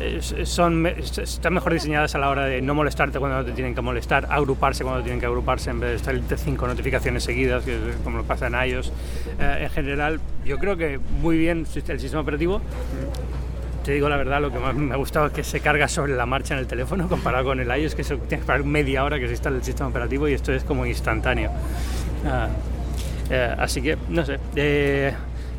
es- 0.02 0.36
son, 0.44 0.86
están 0.88 1.54
mejor 1.54 1.72
diseñadas 1.72 2.14
a 2.16 2.20
la 2.20 2.30
hora 2.30 2.44
de 2.46 2.62
no 2.62 2.76
molestarte 2.76 3.18
cuando 3.18 3.38
no 3.38 3.46
te 3.46 3.54
tienen 3.54 3.74
que 3.74 3.80
molestar, 3.80 4.28
agruparse 4.30 4.84
cuando 4.84 5.02
tienen 5.04 5.22
que 5.22 5.26
agruparse 5.26 5.70
en 5.70 5.80
vez 5.80 5.90
de 5.92 5.96
estar 5.96 6.20
de 6.22 6.38
cinco 6.38 6.68
notificaciones 6.68 7.24
seguidas, 7.24 7.64
que 7.64 7.76
es 7.76 7.96
como 8.04 8.18
lo 8.18 8.24
pasa 8.26 8.48
en 8.48 8.56
iOS. 8.70 8.92
Eh, 9.40 9.60
en 9.62 9.70
general, 9.70 10.20
yo 10.44 10.58
creo 10.58 10.76
que 10.76 11.00
muy 11.22 11.38
bien 11.38 11.60
el 11.60 12.00
sistema 12.00 12.22
operativo. 12.22 12.60
Te 13.84 13.94
digo 13.94 14.08
la 14.10 14.18
verdad, 14.18 14.40
lo 14.42 14.52
que 14.52 14.60
más 14.60 14.76
me 14.76 14.94
ha 14.94 14.98
gustado 14.98 15.26
es 15.28 15.34
que 15.34 15.44
se 15.44 15.60
carga 15.60 15.88
sobre 15.88 16.16
la 16.16 16.26
marcha 16.28 16.54
en 16.54 16.60
el 16.60 16.68
teléfono 16.68 17.08
comparado 17.10 17.46
con 17.46 17.60
el 17.60 17.68
iOS, 17.68 17.96
que 17.96 18.04
eso 18.04 18.16
tienes 18.16 18.30
que 18.30 18.36
esperar 18.36 18.64
media 18.64 19.04
hora 19.04 19.20
que 19.20 19.26
se 19.26 19.34
instale 19.34 19.58
el 19.58 19.64
sistema 19.64 19.90
operativo 19.90 20.28
y 20.28 20.34
esto 20.34 20.54
es 20.54 20.64
como 20.64 20.86
instantáneo. 20.86 21.50
Ah, 22.26 22.48
eh, 23.30 23.56
así 23.58 23.82
que, 23.82 23.98
no 24.10 24.24
sé. 24.24 24.38
eh, 24.56 25.14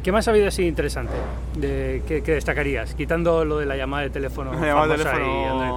¿Qué 0.04 0.12
más 0.12 0.26
ha 0.28 0.30
habido 0.32 0.46
así 0.48 0.64
interesante? 0.66 1.12
De, 1.56 2.02
¿qué, 2.06 2.22
qué 2.22 2.34
destacarías? 2.34 2.94
Quitando 2.94 3.44
lo 3.44 3.58
de 3.58 3.66
la 3.66 3.76
llamada 3.76 4.02
de 4.04 4.10
teléfono. 4.10 4.52
La 4.52 4.66
llamada 4.66 4.86
de 4.96 4.98
teléfono. 4.98 5.76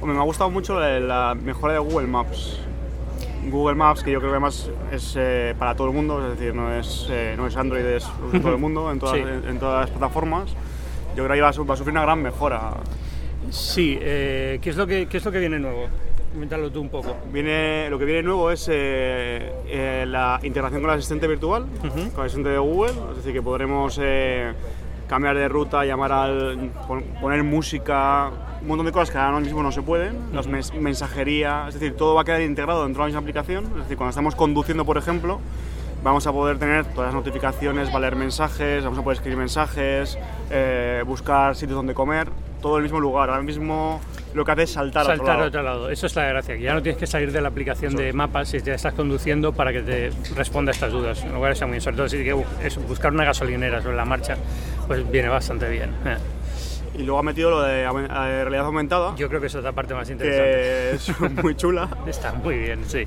Hombre, 0.00 0.14
me 0.16 0.18
ha 0.20 0.24
gustado 0.24 0.50
mucho 0.50 0.78
la, 0.78 0.98
la 1.00 1.34
mejora 1.34 1.72
de 1.74 1.78
Google 1.80 2.06
Maps. 2.08 2.60
Google 3.48 3.76
Maps, 3.76 4.02
que 4.02 4.10
yo 4.10 4.18
creo 4.18 4.30
que 4.32 4.34
además 4.36 4.70
es 4.92 5.14
eh, 5.16 5.54
para 5.58 5.74
todo 5.76 5.86
el 5.88 5.94
mundo, 5.94 6.20
es 6.32 6.38
decir, 6.38 6.52
no 6.54 6.72
es, 6.74 7.08
no 7.36 7.46
es 7.46 7.56
Android, 7.56 7.84
es 7.84 8.04
todo 8.42 8.52
el 8.52 8.58
mundo, 8.58 8.90
en 8.90 8.98
todas, 8.98 9.14
Sí. 9.16 9.20
en, 9.22 9.48
en 9.48 9.58
todas 9.60 9.82
las 9.82 9.90
plataformas. 9.90 10.50
Yo 11.16 11.24
creo 11.24 11.34
que 11.34 11.40
va 11.40 11.48
a, 11.48 11.62
va 11.64 11.74
a 11.74 11.76
sufrir 11.76 11.92
una 11.92 12.02
gran 12.02 12.20
mejora. 12.22 12.72
Sí, 13.50 13.98
eh, 14.00 14.58
¿qué, 14.60 14.70
es 14.70 14.76
lo 14.76 14.86
que, 14.86 15.06
¿qué 15.06 15.16
es 15.16 15.24
lo 15.24 15.32
que 15.32 15.38
viene 15.38 15.58
nuevo? 15.58 15.86
Coméntalo 16.32 16.70
tú 16.70 16.80
un 16.82 16.90
poco. 16.90 17.16
Viene, 17.32 17.88
lo 17.88 17.98
que 17.98 18.04
viene 18.04 18.22
nuevo 18.22 18.50
es 18.50 18.68
eh, 18.70 19.52
eh, 19.66 20.04
la 20.06 20.38
integración 20.42 20.82
con 20.82 20.90
el 20.90 20.98
asistente 20.98 21.26
virtual, 21.26 21.62
Ujú. 21.78 22.10
con 22.10 22.20
el 22.20 22.26
asistente 22.26 22.50
de 22.50 22.58
Google, 22.58 22.92
es 23.10 23.16
decir, 23.16 23.32
que 23.32 23.40
podremos 23.40 23.98
eh, 24.02 24.52
cambiar 25.08 25.36
de 25.36 25.48
ruta, 25.48 25.84
llamar 25.86 26.12
al. 26.12 26.70
pon- 26.86 27.04
poner 27.20 27.42
música, 27.44 28.30
un 28.60 28.68
montón 28.68 28.84
de 28.84 28.92
cosas 28.92 29.10
que 29.10 29.16
ahora 29.18 29.40
mismo 29.40 29.62
no 29.62 29.72
se 29.72 29.80
pueden, 29.80 30.34
las 30.34 30.46
mens- 30.48 30.74
mensajería, 30.78 31.64
es 31.68 31.74
decir, 31.74 31.96
todo 31.96 32.14
va 32.14 32.22
a 32.22 32.24
quedar 32.24 32.42
integrado 32.42 32.82
dentro 32.84 33.02
de 33.02 33.04
la 33.04 33.06
misma 33.14 33.20
aplicación, 33.20 33.64
es 33.76 33.82
decir, 33.84 33.96
cuando 33.96 34.10
estamos 34.10 34.34
conduciendo, 34.34 34.84
por 34.84 34.98
ejemplo, 34.98 35.40
vamos 36.06 36.24
a 36.24 36.32
poder 36.32 36.56
tener 36.56 36.84
todas 36.84 37.08
las 37.08 37.14
notificaciones, 37.14 37.90
va 37.92 37.96
a 37.96 38.00
leer 38.00 38.14
mensajes, 38.14 38.84
vamos 38.84 38.96
a 38.96 39.02
poder 39.02 39.16
escribir 39.16 39.36
mensajes, 39.36 40.16
eh, 40.50 41.02
buscar 41.04 41.56
sitios 41.56 41.74
donde 41.74 41.94
comer, 41.94 42.28
todo 42.62 42.74
en 42.74 42.78
el 42.78 42.82
mismo 42.84 43.00
lugar. 43.00 43.28
Ahora 43.28 43.42
mismo 43.42 44.00
lo 44.32 44.44
que 44.44 44.52
hace 44.52 44.62
es 44.62 44.70
saltar, 44.70 45.02
a 45.02 45.14
otro 45.14 45.16
Saltar 45.16 45.34
lado. 45.34 45.44
a 45.44 45.48
otro 45.48 45.62
lado. 45.64 45.90
Eso 45.90 46.06
es 46.06 46.14
la 46.14 46.26
gracia, 46.26 46.54
que 46.56 46.62
ya 46.62 46.74
no 46.74 46.82
tienes 46.82 46.96
que 47.00 47.08
salir 47.08 47.32
de 47.32 47.40
la 47.40 47.48
aplicación 47.48 47.96
de 47.96 48.12
mapas 48.12 48.50
si 48.50 48.60
te 48.60 48.72
estás 48.72 48.94
conduciendo 48.94 49.52
para 49.52 49.72
que 49.72 49.82
te 49.82 50.12
responda 50.36 50.70
a 50.70 50.74
estas 50.74 50.92
dudas. 50.92 51.24
En 51.24 51.34
lugar 51.34 51.50
está 51.50 51.66
muy 51.66 51.72
bien. 51.72 51.82
Sobre 51.82 51.96
todo 51.96 52.08
si 52.08 52.22
que 52.22 52.34
buscar 52.34 53.12
una 53.12 53.24
gasolinera 53.24 53.82
sobre 53.82 53.96
la 53.96 54.04
marcha, 54.04 54.36
pues 54.86 55.10
viene 55.10 55.28
bastante 55.28 55.68
bien. 55.68 55.90
Y 56.98 57.02
luego 57.02 57.18
ha 57.18 57.22
metido 57.22 57.50
lo 57.50 57.62
de 57.62 57.84
realidad 58.44 58.64
aumentada, 58.66 59.14
Yo 59.16 59.28
creo 59.28 59.40
que 59.40 59.48
esa 59.48 59.58
es 59.58 59.64
la 59.64 59.72
parte 59.72 59.94
más 59.94 60.08
interesante. 60.10 60.50
que 60.52 60.90
es 60.94 61.20
muy 61.42 61.54
chula. 61.54 61.88
Está 62.06 62.32
muy 62.32 62.58
bien, 62.58 62.84
sí. 62.86 63.04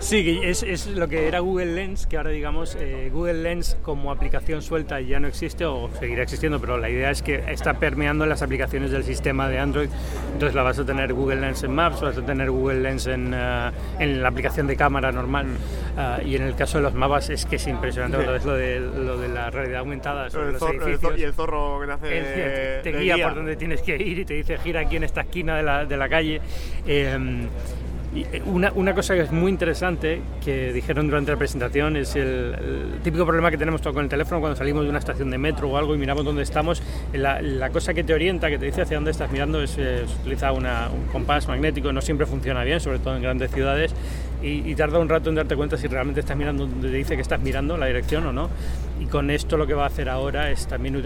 Sí, 0.00 0.40
es, 0.42 0.62
es 0.62 0.86
lo 0.88 1.08
que 1.08 1.28
era 1.28 1.38
Google 1.40 1.74
Lens, 1.74 2.06
que 2.06 2.16
ahora 2.16 2.30
digamos 2.30 2.76
eh, 2.78 3.08
Google 3.12 3.34
Lens 3.42 3.76
como 3.82 4.10
aplicación 4.10 4.62
suelta 4.62 5.00
ya 5.00 5.20
no 5.20 5.28
existe 5.28 5.64
o 5.64 5.90
seguirá 5.98 6.22
existiendo, 6.22 6.60
pero 6.60 6.76
la 6.78 6.88
idea 6.90 7.10
es 7.10 7.22
que 7.22 7.42
está 7.48 7.74
permeando 7.74 8.26
las 8.26 8.42
aplicaciones 8.42 8.90
del 8.90 9.04
sistema 9.04 9.48
de 9.48 9.58
Android. 9.58 9.88
Entonces 10.32 10.54
la 10.54 10.62
vas 10.62 10.78
a 10.78 10.84
tener 10.84 11.12
Google 11.12 11.40
Lens 11.40 11.62
en 11.62 11.72
Maps, 11.74 12.00
vas 12.00 12.16
a 12.18 12.24
tener 12.24 12.50
Google 12.50 12.80
Lens 12.80 13.06
en, 13.06 13.32
eh, 13.34 13.70
en 13.98 14.22
la 14.22 14.28
aplicación 14.28 14.66
de 14.66 14.76
cámara 14.76 15.12
normal. 15.12 15.46
Ah, 15.96 16.18
y 16.24 16.36
en 16.36 16.42
el 16.42 16.54
caso 16.54 16.78
de 16.78 16.82
los 16.84 16.94
mapas 16.94 17.30
es 17.30 17.46
que 17.46 17.56
es 17.56 17.66
impresionante 17.66 18.18
Sí. 18.20 18.46
lo 18.46 18.54
de, 18.54 18.80
lo 18.80 19.18
de 19.18 19.28
la 19.28 19.50
realidad 19.50 19.80
aumentada 19.80 20.30
sobre 20.30 20.46
El 20.48 20.52
los 20.54 20.62
zorro- 20.62 20.70
el 20.70 20.82
edificios. 20.82 21.00
zorro- 21.12 21.18
y 21.18 21.22
el 21.22 21.32
zorro 21.34 21.80
que 21.80 21.86
te 21.86 21.92
hace 21.92 22.18
Él 22.18 22.24
te, 22.82 22.90
te 22.92 22.96
de 22.98 23.04
por 23.22 23.34
donde 23.34 23.56
tienes 23.56 23.82
que 23.82 23.96
ir 23.96 24.18
y 24.18 24.24
te 24.24 24.34
dice 24.34 24.58
gira 24.58 24.80
aquí 24.80 24.96
en 24.96 25.04
esta 25.04 25.22
esquina 25.22 25.56
de 25.56 25.62
la, 25.62 25.84
de 25.84 25.96
la 25.96 26.08
calle. 26.08 26.40
Eh, 26.86 27.46
y 28.12 28.26
una, 28.44 28.72
una 28.74 28.92
cosa 28.92 29.14
que 29.14 29.20
es 29.20 29.30
muy 29.30 29.52
interesante 29.52 30.20
que 30.44 30.72
dijeron 30.72 31.06
durante 31.06 31.30
la 31.30 31.36
presentación 31.36 31.96
es 31.96 32.16
el, 32.16 32.22
el 32.24 33.00
típico 33.04 33.24
problema 33.24 33.52
que 33.52 33.56
tenemos 33.56 33.82
con 33.82 33.98
el 33.98 34.08
teléfono 34.08 34.40
cuando 34.40 34.56
salimos 34.56 34.82
de 34.82 34.90
una 34.90 34.98
estación 34.98 35.30
de 35.30 35.38
metro 35.38 35.68
o 35.68 35.76
algo 35.76 35.94
y 35.94 35.98
miramos 35.98 36.24
dónde 36.24 36.42
estamos. 36.42 36.82
La, 37.12 37.40
la 37.40 37.70
cosa 37.70 37.94
que 37.94 38.02
te 38.02 38.12
orienta, 38.12 38.48
que 38.50 38.58
te 38.58 38.66
dice 38.66 38.82
hacia 38.82 38.96
dónde 38.96 39.12
estás 39.12 39.30
mirando, 39.30 39.62
es, 39.62 39.76
eh, 39.78 40.02
se 40.08 40.20
utiliza 40.22 40.50
un 40.50 40.66
compás 41.12 41.46
magnético, 41.46 41.92
no 41.92 42.00
siempre 42.00 42.26
funciona 42.26 42.64
bien, 42.64 42.80
sobre 42.80 42.98
todo 42.98 43.14
en 43.14 43.22
grandes 43.22 43.52
ciudades. 43.52 43.94
y, 44.42 44.74
tarda 44.74 44.98
un 44.98 45.08
rato 45.08 45.28
en 45.28 45.36
darte 45.36 45.54
cuenta 45.54 45.76
si 45.76 45.86
realmente 45.86 46.20
estás 46.20 46.36
mirando 46.36 46.66
donde 46.66 46.88
te 46.88 46.96
dice 46.96 47.14
que 47.14 47.22
estás 47.22 47.40
mirando, 47.40 47.76
la 47.76 47.86
dirección 47.86 48.26
o 48.26 48.32
no. 48.32 48.50
Y 49.00 49.06
con 49.06 49.30
esto 49.30 49.56
lo 49.56 49.66
que 49.66 49.72
va 49.72 49.84
a 49.84 49.86
hacer 49.86 50.10
ahora 50.10 50.50
es 50.50 50.66
también 50.66 51.02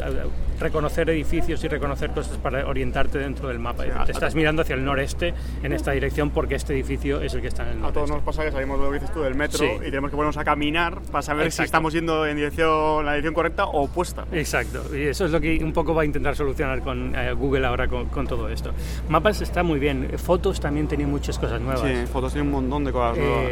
reconocer 0.59 1.09
edificios 1.11 1.63
y 1.63 1.69
reconocer 1.69 2.11
cosas 2.11 2.37
para 2.39 2.67
orientarte 2.67 3.19
dentro 3.19 3.49
del 3.49 3.61
mapa. 3.61 3.85
te 4.05 4.13
estás 4.13 4.35
mirando 4.35 4.63
hacia 4.63 4.75
el 4.75 4.85
noreste 4.85 5.33
en 5.63 5.73
esta 5.73 5.93
dirección 5.93 6.31
porque 6.31 6.57
este 6.57 6.73
edificio 6.75 7.21
es 7.21 7.35
el 7.35 7.41
que 7.41 7.49
está 7.49 7.63
en 7.63 7.69
el 7.69 7.81
noreste. 7.81 7.99
A 7.99 8.03
todos 8.03 8.11
nos 8.11 8.23
pasa 8.23 8.45
que 8.45 8.51
salimos 8.51 8.81
lo 8.81 8.89
que 8.89 8.95
dices 8.95 9.13
tú 9.13 9.21
del 9.21 9.37
metro 9.37 9.65
y 9.77 9.85
tenemos 9.85 10.11
que 10.11 10.17
ponernos 10.17 10.37
a 10.37 10.45
caminar 10.45 11.01
para 11.03 11.23
saber 11.23 11.53
si 11.53 11.63
estamos 11.63 11.93
yendo 11.93 12.27
en 12.27 12.37
dirección, 12.37 13.05
la 13.05 13.13
dirección 13.13 13.35
correcta 13.35 13.65
o 13.67 13.85
opuesta. 13.85 14.27
Exacto, 14.33 14.85
y 14.97 15.03
eso 15.03 15.27
es 15.27 15.31
lo 15.31 15.41
que 15.41 15.63
un 15.63 15.73
poco 15.73 15.95
va 15.95 16.03
a 16.03 16.05
intentar 16.05 16.35
solucionar 16.35 16.81
con 16.81 17.15
eh, 17.15 17.33
Google 17.33 17.67
ahora 17.67 17.87
con, 17.87 18.07
con, 18.07 18.27
todo 18.27 18.49
esto. 18.49 18.73
Mapas 19.09 19.41
está 19.41 19.63
muy 19.63 19.79
bien, 19.79 20.11
fotos 20.19 20.59
también 20.59 20.89
tienen 20.89 21.11
muchas 21.11 21.39
cosas 21.39 21.61
nuevas. 21.61 21.83
Sí, 21.83 22.07
fotos 22.13 22.33
tienen 22.33 22.53
un 22.53 22.63
montón 22.63 22.85
de 22.85 22.93
cosas 22.93 23.19
nuevas. 23.19 23.51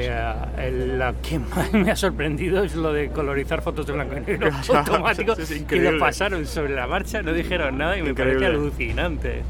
Eh, 0.58 0.94
la 0.96 1.14
que 1.14 1.38
más 1.54 1.72
me 1.72 1.90
ha 1.90 1.96
sorprendido 1.96 2.64
es 2.64 2.74
lo 2.74 2.92
de 2.92 3.10
colorizar 3.10 3.62
fotos 3.62 3.86
de 3.86 3.92
blanco 3.92 4.16
y 4.16 4.20
negro 4.20 4.31
automático 4.74 5.34
y 5.70 5.78
lo 5.78 5.98
pasaron 5.98 6.46
sobre 6.46 6.74
la 6.74 6.86
marcha, 6.86 7.22
no 7.22 7.32
dijeron 7.32 7.78
nada 7.78 7.96
y 7.98 8.02
me 8.02 8.14
parece 8.14 8.46
alucinante. 8.46 9.42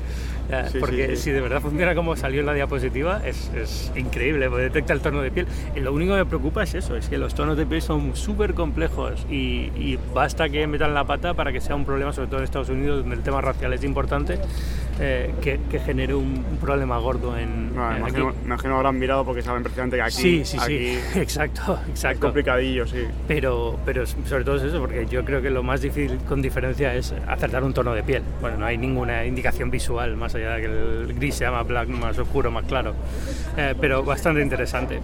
Porque 0.81 1.17
si 1.17 1.31
de 1.31 1.41
verdad 1.41 1.61
funciona 1.61 1.95
como 1.95 2.15
salió 2.17 2.41
en 2.41 2.47
la 2.47 2.55
diapositiva, 2.55 3.23
es, 3.25 3.51
es 3.55 3.93
increíble, 3.97 4.49
porque 4.49 4.65
detecta 4.65 4.93
el 4.93 5.01
tono 5.01 5.23
de 5.23 5.31
piel. 5.31 5.47
Y 5.75 5.81
lo 5.81 5.93
único 5.93 6.13
que 6.13 6.19
me 6.19 6.27
preocupa 6.27 6.63
es 6.63 6.75
eso, 6.75 6.97
es 6.97 7.09
que 7.09 7.17
los 7.17 7.35
tonos 7.35 7.57
de 7.57 7.65
piel 7.65 7.81
son 7.81 8.15
súper 8.17 8.55
complejos 8.55 9.27
y, 9.31 9.71
y, 9.77 9.99
basta 10.13 10.49
que 10.49 10.67
metan 10.67 10.95
la 10.95 11.05
pata 11.05 11.35
para 11.35 11.53
que 11.53 11.61
sea 11.61 11.75
un 11.75 11.85
problema, 11.85 12.13
sobre 12.13 12.29
todo 12.29 12.39
en 12.39 12.45
Estados 12.45 12.69
Unidos, 12.69 13.01
donde 13.01 13.17
el 13.17 13.23
tema 13.23 13.41
racial 13.41 13.73
es 13.73 13.83
importante, 13.85 14.39
eh, 15.05 15.35
que, 15.43 15.59
que, 15.69 15.81
genere 15.81 16.15
un, 16.15 16.45
problema 16.61 16.97
gordo 16.99 17.37
en, 17.37 17.75
no, 17.75 17.97
imagino, 17.97 18.33
imagino, 18.45 18.77
habrán 18.77 18.97
mirado 19.01 19.25
porque 19.25 19.43
saben 19.43 19.65
precisamente 19.65 19.97
que 19.97 20.03
aquí, 20.03 20.13
sí, 20.13 20.45
sí, 20.45 20.59
sí. 20.65 20.99
exacto, 21.19 21.81
exacto. 21.89 22.19
Es 22.19 22.21
complicadillo, 22.21 22.87
sí. 22.87 23.05
Pero, 23.27 23.81
pero 23.85 24.07
sobre 24.07 24.45
todo 24.45 24.59
es 24.59 24.63
eso, 24.63 24.79
porque 24.79 25.05
yo 25.07 25.25
creo 25.25 25.43
que 25.43 25.51
lo 25.51 25.65
más 25.65 25.81
difícil 25.81 26.19
con 26.29 26.41
diferencia 26.41 26.95
es 26.95 27.13
acertar 27.27 27.65
un 27.65 27.75
tono 27.75 27.95
de 27.95 28.05
piel. 28.05 28.23
Bueno, 28.41 28.59
no 28.59 28.67
hay 28.67 28.79
ninguna 28.79 29.25
indicación 29.25 29.73
visual 29.73 30.17
más 30.17 30.37
allá 30.37 30.59
que 30.59 30.67
el 30.67 31.15
gris 31.15 31.35
se 31.35 31.47
llama 31.47 31.65
black 31.65 31.89
más 31.89 32.17
oscuro, 32.17 32.53
más 32.53 32.65
claro, 32.67 32.95
eh, 33.57 33.75
pero 33.81 34.05
bastante 34.05 34.41
interesante. 34.41 35.01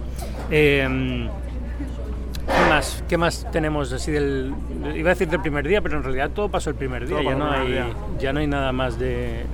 Eh, 0.49 1.27
¿Qué 2.47 2.69
más, 2.69 3.03
¿Qué 3.07 3.17
más 3.17 3.51
tenemos 3.51 3.91
así 3.91 4.11
del... 4.11 4.53
Iba 4.95 5.11
a 5.11 5.13
decir 5.13 5.27
del 5.27 5.41
primer 5.41 5.67
día, 5.67 5.81
pero 5.81 5.97
en 5.97 6.03
realidad 6.03 6.31
todo 6.31 6.49
pasó 6.49 6.69
el 6.69 6.75
primer 6.75 7.07
día, 7.07 7.21
ya 7.21 7.35
no, 7.35 7.51
hay, 7.51 7.79
ya 8.19 8.33
no 8.33 8.39
hay 8.39 8.47
nada 8.47 8.71
más 8.71 8.97
de, 8.97 9.45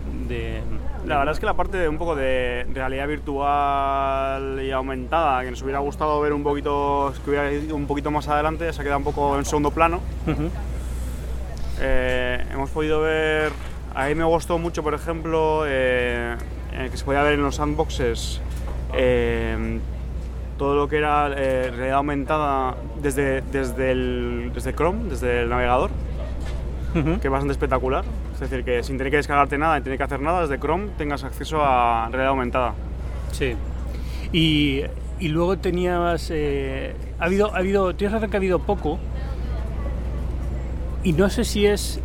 La 1.06 1.18
verdad 1.18 1.34
es 1.34 1.40
que 1.40 1.46
la 1.46 1.54
parte 1.54 1.78
de 1.78 1.88
un 1.88 1.98
poco 1.98 2.16
de 2.16 2.66
realidad 2.74 3.08
virtual 3.08 4.60
y 4.64 4.72
aumentada, 4.72 5.44
que 5.44 5.52
nos 5.52 5.62
hubiera 5.62 5.80
gustado 5.80 6.20
ver 6.22 6.34
un 6.34 6.44
poquito, 6.44 7.14
que 7.24 7.30
hubiera 7.30 7.52
ido 7.52 7.76
un 7.76 7.86
poquito 7.86 8.12
más 8.12 8.28
adelante, 8.28 8.72
se 8.74 8.82
ha 8.82 8.84
quedado 8.84 9.00
un 9.00 9.06
poco 9.06 9.38
en 9.38 9.46
segundo 9.46 9.72
plano. 9.72 10.02
Eh, 11.80 12.46
hemos 12.52 12.70
podido 12.70 13.02
ver 13.02 13.52
a 13.96 14.08
mí 14.08 14.16
me 14.16 14.26
gustó 14.26 14.58
mucho, 14.60 14.84
por 14.84 14.94
ejemplo, 14.94 15.64
eh, 15.66 16.36
eh, 16.74 16.90
que 16.92 16.98
se 16.98 17.06
podía 17.06 17.24
ver 17.24 17.36
en 17.36 17.44
los 17.44 17.56
sandboxes 17.56 18.42
eh, 18.94 19.80
todo 20.58 20.76
lo 20.76 20.90
que 20.90 20.98
era 20.98 21.30
realidad 21.30 21.94
aumentada 21.94 22.76
desde, 23.02 23.42
desde, 23.42 23.92
el, 23.92 24.52
desde 24.54 24.76
Chrome, 24.76 25.10
desde 25.10 25.44
el 25.44 25.50
navegador, 25.50 25.92
que 26.94 27.26
es 27.26 27.32
bastante 27.32 27.54
espectacular. 27.54 28.04
Es 28.36 28.42
decir, 28.42 28.64
que 28.64 28.84
sin 28.84 28.98
tener 28.98 29.12
que 29.12 29.18
descargarte 29.18 29.58
nada, 29.58 29.78
ni 29.78 29.84
tener 29.84 29.98
que 29.98 30.04
hacer 30.04 30.20
nada, 30.20 30.42
desde 30.42 30.60
Chrome 30.60 30.90
tengas 30.98 31.24
acceso 31.24 31.62
a 31.62 32.08
realidad 32.12 32.30
aumentada. 32.30 32.74
Sí. 33.32 33.56
Y, 34.32 34.82
y 35.20 35.28
luego 35.30 35.58
tenías. 35.58 36.32
ha 36.32 37.26
habido, 37.26 37.54
ha 37.54 37.58
habido, 37.58 37.96
tienes 37.96 38.14
razón 38.14 38.30
que 38.30 38.38
ha 38.38 38.40
habido 38.40 38.60
poco. 38.60 39.00
Y 41.04 41.14
no 41.14 41.30
sé 41.30 41.44
si 41.44 41.66
es 41.66 42.02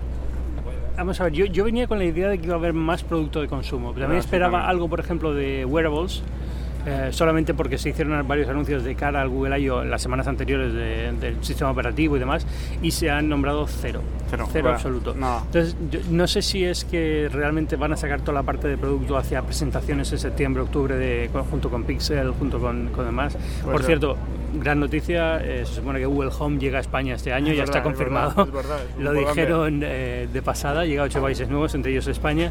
vamos 1.01 1.19
a 1.21 1.25
ver, 1.25 1.33
yo, 1.33 1.47
yo, 1.47 1.65
venía 1.65 1.87
con 1.87 1.99
la 1.99 2.05
idea 2.05 2.29
de 2.29 2.39
que 2.39 2.45
iba 2.45 2.55
a 2.55 2.59
haber 2.59 2.75
más 2.75 3.03
producto 3.03 3.41
de 3.41 3.49
consumo. 3.49 3.93
También 3.93 4.19
esperaba 4.19 4.69
algo, 4.69 4.89
por 4.89 5.01
ejemplo, 5.01 5.33
de 5.33 5.65
wearables, 5.65 6.23
eh, 6.87 7.09
solamente 7.13 7.55
porque 7.55 7.79
se 7.79 7.91
hicieron 7.91 8.27
varios 8.27 8.49
anuncios 8.49 8.85
de 8.85 8.95
cara 8.95 9.21
al 9.21 9.29
Google 9.29 9.59
I.O. 9.61 9.85
las 9.85 10.03
semanas 10.03 10.27
anteriores 10.27 10.73
del 10.73 11.43
sistema 11.43 11.71
operativo 11.71 12.17
y 12.17 12.19
demás, 12.19 12.47
y 12.83 12.91
se 12.91 13.11
han 13.11 13.29
nombrado 13.29 13.67
cero. 13.67 14.03
Cero, 14.31 14.49
cero 14.53 14.71
absoluto. 14.71 15.13
Entonces, 15.13 15.77
no 16.09 16.27
sé 16.27 16.43
si 16.43 16.65
es 16.65 16.85
que 16.85 17.29
realmente 17.31 17.77
van 17.77 17.93
a 17.93 17.97
sacar 17.97 18.21
toda 18.21 18.35
la 18.35 18.43
parte 18.43 18.69
de 18.69 18.79
producto 18.79 19.17
hacia 19.17 19.43
presentaciones 19.43 20.13
en 20.13 20.19
septiembre, 20.19 20.63
octubre, 20.63 20.97
de, 20.97 21.31
junto 21.51 21.71
con 21.71 21.85
Pixel, 21.85 22.31
junto 22.33 22.61
con, 22.61 22.89
con 22.89 23.05
demás. 23.05 23.37
por 23.65 23.83
cierto, 23.83 24.17
gran 24.55 24.81
noticia, 24.81 25.39
eh, 25.39 25.65
se 25.67 25.75
supone 25.77 25.99
que 25.99 26.07
Google 26.07 26.31
Home 26.39 26.59
llega 26.59 26.79
a 26.79 26.81
España 26.81 27.15
este 27.15 27.33
año, 27.33 27.53
ya 27.53 27.65
está 27.65 27.83
confirmado. 27.83 28.49
Lo 28.99 29.13
dijeron 29.13 29.83
eh, 29.85 30.29
de 30.33 30.43
pasada, 30.43 30.85
llega 30.85 31.03
a 31.03 31.07
ocho 31.07 31.21
países 31.21 31.49
nuevos, 31.49 31.75
entre 31.75 31.93
ellos 31.93 32.07
España. 32.07 32.51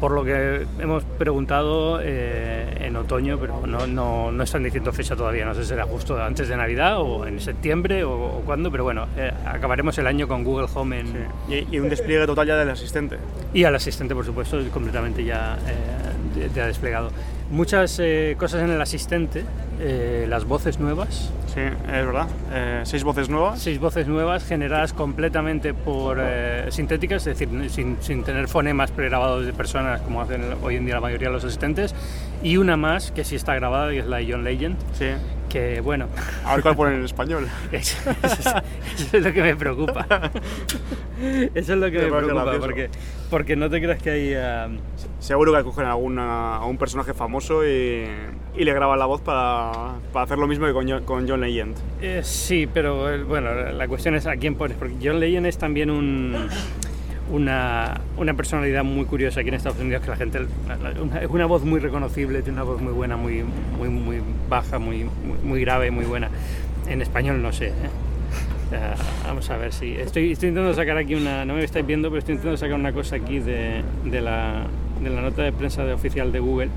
Por 0.00 0.12
lo 0.12 0.24
que 0.24 0.66
hemos 0.78 1.04
preguntado 1.04 2.00
eh, 2.02 2.86
en 2.86 2.96
otoño, 2.96 3.38
pero 3.38 3.66
no, 3.66 3.86
no, 3.86 4.32
no, 4.32 4.42
están 4.42 4.62
diciendo 4.62 4.92
fecha 4.92 5.14
todavía, 5.14 5.44
no 5.44 5.54
sé 5.54 5.62
si 5.62 5.68
será 5.68 5.84
justo 5.84 6.20
antes 6.22 6.48
de 6.48 6.56
Navidad 6.56 7.00
o 7.00 7.26
en 7.26 7.38
septiembre 7.38 8.02
o, 8.04 8.12
o 8.12 8.40
cuándo, 8.40 8.70
pero 8.70 8.84
bueno, 8.84 9.06
acabaremos 9.46 9.98
el 9.98 10.06
año 10.06 10.26
con 10.26 10.42
Google 10.42 10.68
Home 10.74 11.00
en... 11.00 11.26
Y, 11.48 11.78
un 11.78 11.88
despliegue 11.90 12.26
total 12.26 12.46
ya 12.46 12.56
del 12.56 12.70
asistente. 12.70 13.18
Y 13.52 13.64
al 13.64 13.74
asistente, 13.74 14.14
por 14.14 14.24
supuesto, 14.24 14.58
completamente 14.72 15.24
ya, 15.24 15.58
ya 16.54 16.66
desplegado. 16.66 17.10
Muchas 17.50 18.00
cosas 18.38 18.62
en 18.62 18.70
el 18.70 18.80
asistente, 18.80 19.44
eh, 19.82 20.26
las 20.28 20.44
voces 20.44 20.78
nuevas. 20.78 21.32
Sí, 21.46 21.60
es 21.60 22.06
verdad. 22.06 22.28
Eh, 22.52 22.82
seis 22.84 23.02
voces 23.02 23.30
nuevas. 23.30 23.60
Seis 23.60 23.80
voces 23.80 24.06
nuevas 24.06 24.44
generadas 24.44 24.92
completamente 24.92 25.72
por 25.72 26.18
eh, 26.20 26.66
sintéticas, 26.70 27.26
es 27.26 27.38
decir, 27.38 27.70
sin, 27.70 27.96
sin, 28.00 28.22
tener 28.22 28.46
fonemas 28.46 28.90
pregrabados 28.90 29.46
de 29.46 29.54
personas 29.54 30.02
como 30.02 30.20
hacen 30.20 30.42
hoy 30.62 30.76
en 30.76 30.84
día 30.84 30.96
la 30.96 31.00
mayoría 31.00 31.28
de 31.28 31.34
los 31.34 31.44
asistentes. 31.44 31.94
Y 32.42 32.58
una 32.58 32.76
más 32.76 33.10
que 33.10 33.24
sí 33.24 33.36
está 33.36 33.54
grabada, 33.54 33.90
que 33.90 34.00
es 34.00 34.06
la 34.06 34.18
de 34.18 34.30
John 34.30 34.44
Legend. 34.44 34.76
Sí. 34.92 35.06
Que 35.50 35.80
bueno. 35.80 36.06
A 36.44 36.54
ver 36.54 36.62
cuál 36.62 36.76
ponen 36.76 36.94
en 37.00 37.04
español. 37.04 37.46
eso, 37.72 37.98
es 39.12 39.22
lo 39.22 39.32
que 39.32 39.42
me 39.42 39.56
preocupa. 39.56 40.06
Eso 41.54 41.74
es 41.74 41.78
lo 41.78 41.90
que 41.90 41.98
me, 41.98 42.08
preocupa, 42.08 42.58
porque, 42.58 42.88
porque 43.28 43.54
no 43.54 43.68
te 43.68 43.82
creas 43.82 44.02
que 44.02 44.10
hay. 44.10 44.34
Uh... 44.34 44.78
Seguro 45.18 45.52
que 45.52 45.62
cogen 45.62 45.84
alguna, 45.84 46.56
a 46.56 46.64
un 46.64 46.78
personaje 46.78 47.12
famoso 47.12 47.62
y 47.66 48.06
y 48.56 48.64
le 48.64 48.74
graban 48.74 48.98
la 48.98 49.06
voz 49.06 49.20
para, 49.20 49.94
para 50.12 50.24
hacer 50.24 50.38
lo 50.38 50.46
mismo 50.46 50.66
que 50.66 50.72
con 50.72 50.88
John, 50.88 51.04
con 51.04 51.28
John 51.28 51.40
Legend. 51.40 51.76
Eh, 52.00 52.20
sí, 52.22 52.68
pero 52.72 53.12
eh, 53.12 53.22
bueno, 53.22 53.54
la 53.54 53.88
cuestión 53.88 54.14
es 54.14 54.26
a 54.26 54.36
quién 54.36 54.54
pones, 54.54 54.76
porque 54.76 54.96
John 55.02 55.20
Legend 55.20 55.46
es 55.46 55.58
también 55.58 55.90
un, 55.90 56.48
una, 57.30 58.00
una, 58.16 58.34
personalidad 58.34 58.84
muy 58.84 59.04
curiosa 59.04 59.40
aquí 59.40 59.48
en 59.48 59.54
Estados 59.54 59.78
Unidos, 59.78 60.02
que 60.02 60.10
la 60.10 60.16
gente, 60.16 60.38
es 60.40 61.28
una, 61.28 61.46
voz 61.46 61.64
muy 61.64 61.80
reconocible, 61.80 62.42
tiene 62.42 62.60
una 62.60 62.70
voz 62.70 62.80
muy 62.80 62.92
buena, 62.92 63.16
muy, 63.16 63.44
muy, 63.78 63.88
muy 63.88 64.20
baja, 64.48 64.78
muy, 64.78 65.06
muy, 65.42 65.60
grave, 65.60 65.90
muy 65.90 66.04
buena. 66.04 66.28
En 66.88 67.02
español 67.02 67.42
no 67.42 67.52
sé. 67.52 67.68
¿eh? 67.68 67.72
vamos 69.26 69.48
a 69.50 69.56
ver 69.56 69.72
si. 69.72 69.92
Estoy, 69.94 70.32
estoy 70.32 70.50
intentando 70.50 70.74
sacar 70.74 70.96
aquí 70.96 71.14
una. 71.14 71.44
No 71.44 71.54
me 71.54 71.64
estáis 71.64 71.86
viendo, 71.86 72.08
pero 72.08 72.20
estoy 72.20 72.34
intentando 72.34 72.56
sacar 72.56 72.74
una 72.74 72.92
cosa 72.92 73.16
aquí 73.16 73.38
de, 73.38 73.82
de, 74.04 74.20
la, 74.20 74.64
de 75.02 75.10
la 75.10 75.22
nota 75.22 75.42
de 75.42 75.52
prensa 75.52 75.84
de 75.84 75.92
oficial 75.92 76.30
de 76.30 76.38
Google 76.40 76.70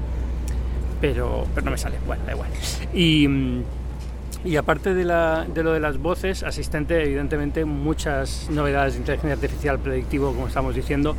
pero, 1.03 1.45
pero 1.53 1.65
no 1.65 1.71
me 1.71 1.77
sale. 1.77 1.97
Bueno, 2.07 2.23
da 2.25 2.31
igual. 2.31 2.49
Y, 2.93 3.27
y 4.45 4.57
aparte 4.57 4.93
de, 4.93 5.05
la, 5.05 5.45
de, 5.53 5.63
lo 5.63 5.71
de 5.71 5.79
las 5.79 5.97
voces, 5.97 6.43
asistente, 6.43 7.01
evidentemente, 7.01 7.63
muchas 7.63 8.49
novedades 8.49 8.93
de 8.93 8.99
inteligencia 8.99 9.33
artificial 9.33 9.79
predictivo, 9.79 10.33
como 10.33 10.47
estamos 10.47 10.75
diciendo. 10.75 11.15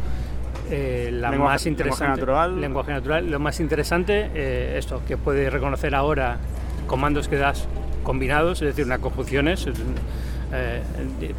Eh, 0.71 1.11
la 1.12 1.31
más 1.33 1.66
interesante. 1.66 2.04
Lenguaje 2.04 2.21
natural. 2.21 2.61
Lenguaje 2.61 2.93
natural. 2.93 3.31
Lo 3.31 3.38
más 3.38 3.61
interesante, 3.61 4.31
eh, 4.35 4.76
esto, 4.78 5.02
que 5.07 5.16
puede 5.16 5.49
reconocer 5.50 5.95
ahora 5.95 6.38
comandos 6.87 7.28
que 7.28 7.37
das 7.37 7.66
combinados, 8.02 8.61
es 8.61 8.69
decir, 8.69 8.85
unas 8.85 9.00
conjunciones. 9.00 9.66
Eh, 10.52 10.83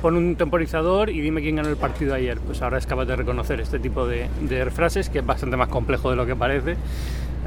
pon 0.02 0.18
un 0.18 0.36
temporizador 0.36 1.10
y 1.10 1.22
dime 1.22 1.42
quién 1.42 1.56
ganó 1.56 1.70
el 1.70 1.78
partido 1.78 2.16
ayer. 2.16 2.40
Pues 2.40 2.62
ahora 2.62 2.80
es 2.80 2.88
capaz 2.88 3.06
de 3.06 3.16
reconocer 3.16 3.62
este 3.62 3.80
tipo 3.80 4.08
de, 4.08 4.28
de 4.42 4.70
frases, 4.72 5.10
que 5.10 5.20
es 5.20 5.26
bastante 5.26 5.56
más 5.56 5.70
complejo 5.70 6.10
de 6.10 6.16
lo 6.16 6.26
que 6.26 6.36
parece. 6.36 6.76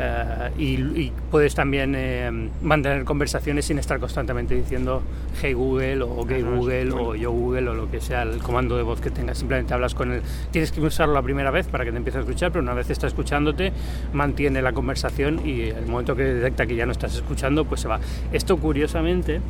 Eh, 0.00 0.50
y, 0.58 1.12
puedes 1.30 1.54
también 1.54 1.94
eh, 1.96 2.30
mantener 2.62 3.04
conversaciones 3.04 3.64
sin 3.64 3.78
estar 3.78 3.98
constantemente 3.98 4.54
diciendo 4.54 5.02
hey 5.42 5.52
Google 5.54 6.02
o 6.02 6.20
ok 6.20 6.30
Google 6.42 6.92
o 6.92 7.14
yo 7.16 7.32
Google 7.32 7.70
o 7.70 7.74
lo 7.74 7.90
que 7.90 8.00
sea 8.00 8.22
el 8.22 8.38
comando 8.38 8.76
de 8.76 8.84
voz 8.84 9.00
que 9.00 9.10
tengas. 9.10 9.38
Simplemente 9.38 9.74
hablas 9.74 9.94
con 9.94 10.12
él. 10.12 10.22
Tienes 10.52 10.70
que 10.70 10.80
usarlo 10.80 11.14
la 11.14 11.22
primera 11.22 11.50
vez 11.50 11.66
para 11.66 11.84
que 11.84 11.90
te 11.90 11.96
empiece 11.96 12.18
a 12.18 12.20
escuchar, 12.20 12.52
pero 12.52 12.62
una 12.62 12.74
vez 12.74 12.90
está 12.90 13.08
escuchándote, 13.08 13.72
mantiene 14.12 14.62
la 14.62 14.72
conversación 14.72 15.46
y 15.46 15.62
el 15.62 15.86
momento 15.86 16.14
que 16.14 16.22
detecta 16.22 16.66
que 16.66 16.76
ya 16.76 16.86
no 16.86 16.92
estás 16.92 17.16
escuchando, 17.16 17.64
pues 17.64 17.80
se 17.80 17.88
va. 17.88 17.98
Esto 18.32 18.56
curiosamente 18.56 19.40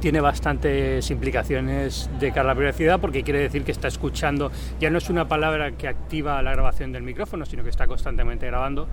tiene 0.00 0.20
bastantes 0.20 1.10
implicaciones 1.10 2.08
de 2.20 2.28
cara 2.30 2.42
a 2.42 2.44
la 2.52 2.54
privacidad 2.54 3.00
porque 3.00 3.22
quiere 3.22 3.40
decir 3.40 3.64
que 3.64 3.72
está 3.72 3.88
escuchando, 3.88 4.52
ya 4.80 4.90
no 4.90 4.98
es 4.98 5.10
una 5.10 5.26
palabra 5.26 5.72
que 5.72 5.88
activa 5.88 6.40
la 6.42 6.52
grabación 6.52 6.92
del 6.92 7.02
micrófono, 7.02 7.44
sino 7.46 7.64
que 7.64 7.70
está 7.70 7.86
constantemente 7.86 8.46
grabando 8.46 8.88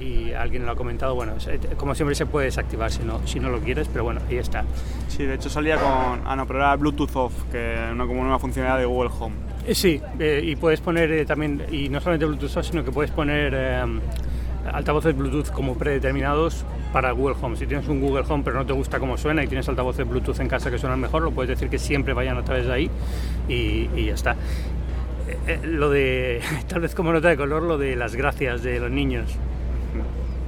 y 0.00 0.32
alguien 0.32 0.66
lo 0.66 0.72
ha 0.72 0.76
comentado, 0.76 1.14
bueno, 1.14 1.34
como 1.76 1.94
siempre 1.94 2.14
se 2.14 2.26
puede 2.26 2.46
desactivar 2.46 2.90
si 2.90 3.02
no, 3.02 3.26
si 3.26 3.40
no 3.40 3.48
lo 3.48 3.60
quieres, 3.60 3.88
pero 3.88 4.04
bueno, 4.04 4.20
ahí 4.28 4.36
está. 4.38 4.64
Sí, 5.08 5.24
de 5.24 5.34
hecho 5.34 5.48
salía 5.48 5.76
con. 5.76 6.20
Ah, 6.24 6.34
no, 6.36 6.46
pero 6.46 6.60
era 6.60 6.74
Bluetooth 6.76 7.14
off, 7.14 7.32
que 7.50 7.76
una, 7.92 8.06
como 8.06 8.20
una 8.20 8.38
funcionalidad 8.38 8.78
de 8.78 8.86
Google 8.86 9.10
Home. 9.18 9.36
Eh, 9.66 9.74
Sí, 9.74 10.00
eh, 10.18 10.40
y 10.44 10.56
puedes 10.56 10.80
poner 10.80 11.10
eh, 11.12 11.24
también, 11.24 11.62
y 11.70 11.88
no 11.88 12.00
solamente 12.00 12.26
Bluetooth, 12.26 12.62
sino 12.62 12.84
que 12.84 12.90
puedes 12.90 13.10
poner 13.10 13.52
eh, 13.54 13.84
altavoces 14.72 15.16
Bluetooth 15.16 15.50
como 15.52 15.76
predeterminados 15.76 16.64
para 16.92 17.10
Google 17.12 17.36
Home. 17.40 17.56
Si 17.56 17.66
tienes 17.66 17.88
un 17.88 18.00
Google 18.00 18.24
Home 18.28 18.42
pero 18.44 18.56
no 18.56 18.66
te 18.66 18.72
gusta 18.72 18.98
cómo 18.98 19.16
suena 19.16 19.42
y 19.42 19.46
tienes 19.46 19.68
altavoces 19.68 20.08
Bluetooth 20.08 20.38
en 20.40 20.48
casa 20.48 20.70
que 20.70 20.78
suenan 20.78 21.00
mejor, 21.00 21.22
lo 21.22 21.30
puedes 21.30 21.50
decir 21.50 21.68
que 21.68 21.78
siempre 21.78 22.14
vayan 22.14 22.36
a 22.36 22.44
través 22.44 22.66
de 22.66 22.72
ahí 22.72 22.90
y, 23.48 23.88
y 23.96 24.06
ya 24.06 24.14
está. 24.14 24.36
Eh, 25.28 25.38
eh, 25.46 25.60
lo 25.64 25.90
de, 25.90 26.40
tal 26.68 26.80
vez 26.80 26.94
como 26.94 27.12
nota 27.12 27.28
de 27.28 27.36
color, 27.36 27.62
lo 27.62 27.78
de 27.78 27.96
las 27.96 28.14
gracias 28.14 28.62
de 28.62 28.80
los 28.80 28.90
niños. 28.90 29.30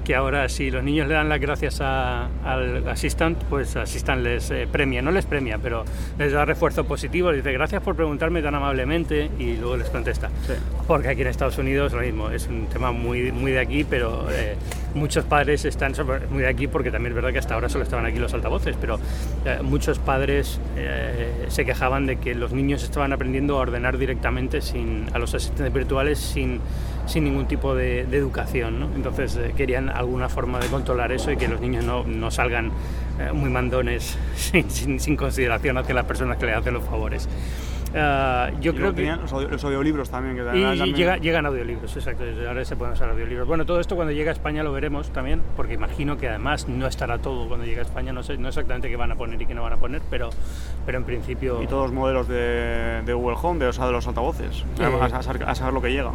Que 0.07 0.15
ahora 0.15 0.49
si 0.49 0.71
los 0.71 0.85
niños 0.85 1.09
le 1.09 1.15
dan 1.15 1.29
las 1.29 1.41
gracias 1.41 1.81
a- 1.81 2.29
al 2.45 2.89
Assistant, 2.89 3.43
pues 3.51 3.75
Assistant 3.75 4.23
les 4.23 4.49
eh, 4.53 4.69
premia, 4.71 5.03
no 5.03 5.11
les 5.11 5.27
premia, 5.27 5.59
pero 5.61 5.85
les 6.17 6.31
da 6.33 6.45
refuerzo 6.45 6.85
positivo, 6.85 7.33
les 7.33 7.43
dice 7.43 7.53
gracias 7.53 7.83
por 7.83 7.97
preguntarme 7.97 8.41
tan 8.41 8.55
amablemente 8.55 9.29
y 9.41 9.57
luego 9.57 9.77
les 9.77 9.91
contesta. 9.91 10.29
Sí. 10.47 10.53
Porque 10.87 11.09
aquí 11.09 11.23
en 11.23 11.27
Estados 11.27 11.59
Unidos 11.59 11.93
lo 11.93 12.03
mismo, 12.03 12.31
es 12.31 12.47
un 12.47 12.67
tema 12.69 12.93
muy, 12.93 13.33
muy 13.33 13.51
de 13.51 13.59
aquí, 13.59 13.83
pero 13.83 14.29
eh, 14.31 14.55
muchos 14.95 15.25
padres 15.25 15.65
están 15.65 15.93
sobre- 15.97 16.25
muy 16.29 16.43
de 16.45 16.49
aquí 16.51 16.69
porque 16.69 16.93
también 16.93 17.11
es 17.11 17.17
verdad 17.17 17.33
que 17.33 17.41
hasta 17.41 17.55
ahora 17.55 17.69
solo 17.69 17.83
estaban 17.83 18.07
aquí 18.07 18.21
los 18.21 18.33
altavoces, 18.33 18.77
pero 18.81 19.01
eh, 19.45 19.59
muchos 19.61 19.99
padres 19.99 20.61
eh, 20.77 21.47
se 21.49 21.65
quejaban 21.65 22.07
de 22.07 22.17
que 22.19 22.37
los 22.37 22.53
niños 22.53 22.85
estaban 22.85 23.13
aprendiendo 23.13 23.57
a 23.59 23.63
ordenar 23.63 23.99
directamente 23.99 24.61
sin, 24.61 25.07
a 25.13 25.19
los 25.19 25.35
asistentes 25.35 25.75
virtuales 25.75 26.21
sin, 26.21 26.61
sin 27.07 27.25
ningún 27.25 27.47
tipo 27.47 27.75
de, 27.75 28.05
de 28.07 28.17
educación. 28.17 28.81
¿no? 28.81 28.87
Entonces 28.95 29.37
eh, 29.37 29.55
querían 29.57 29.89
alguna 29.89 30.29
forma 30.29 30.59
de 30.59 30.67
controlar 30.69 31.13
eso 31.13 31.31
y 31.33 31.37
que 31.37 31.49
los 31.49 31.61
niños 31.61 31.85
no, 31.85 32.05
no 32.05 32.31
salgan 32.31 32.71
eh, 33.21 33.33
muy 33.33 33.51
mandones 33.51 34.19
sin, 34.37 34.71
sin- 34.71 35.01
sin 35.01 35.17
consideración 35.17 35.79
hacia 35.79 35.95
las 35.95 36.05
personas 36.05 36.37
que 36.39 36.47
le 36.47 36.55
hacen 36.55 36.75
los 36.75 36.85
favores. 36.85 37.29
Ah, 37.99 38.51
yo 38.61 38.73
Y 38.73 38.75
creo 38.75 38.95
que... 38.95 39.07
los, 39.07 39.33
audio- 39.33 39.49
los 39.49 39.65
audiolibros 39.65 40.11
también. 40.11 40.35
Que 40.37 40.43
Y, 40.59 40.63
también- 40.63 40.95
llega- 40.97 41.17
llegan 41.19 41.47
audiolibros, 41.47 41.97
exacto. 41.97 42.25
Ahora 42.47 42.65
se 42.65 42.77
pueden 42.77 42.93
usar 42.93 43.09
audiolibros. 43.09 43.47
Bueno, 43.47 43.65
todo 43.65 43.81
esto 43.81 43.95
cuando 43.95 44.13
llegue 44.13 44.29
a 44.29 44.33
España 44.33 44.63
lo 44.63 44.73
veremos 44.73 45.11
también, 45.11 45.41
porque 45.57 45.75
imagino 45.75 46.19
que 46.19 46.29
además 46.29 46.69
no 46.69 46.87
estará 46.89 47.19
todo 47.19 47.47
cuando 47.49 47.65
llegue 47.65 47.79
a 47.79 47.83
España. 47.85 48.13
No 48.13 48.23
sé 48.23 48.37
no 48.37 48.49
exactamente 48.49 48.89
qué 48.91 48.97
van 48.97 49.13
a 49.13 49.15
poner 49.15 49.41
y 49.41 49.47
qué 49.47 49.55
no 49.55 49.63
van 49.63 49.73
a 49.75 49.77
poner, 49.79 50.03
pero, 50.11 50.29
pero 50.85 50.99
en 50.99 51.05
principio. 51.05 51.63
Y 51.63 51.69
todos 51.69 51.85
los 51.85 51.93
modelos 51.93 52.29
de, 52.29 53.03
de 53.07 53.13
Google 53.15 53.37
Home, 53.41 53.61
de, 53.61 53.67
o 53.69 53.73
sea, 53.73 53.87
de 53.87 53.93
los 53.93 54.07
altavoces. 54.07 54.65
Eh. 54.79 54.85
A, 54.85 55.05
a 55.07 55.23
saber, 55.23 55.45
a 55.45 55.55
saber 55.55 55.73
lo 55.73 55.81
que 55.81 55.91
llega. 55.93 56.11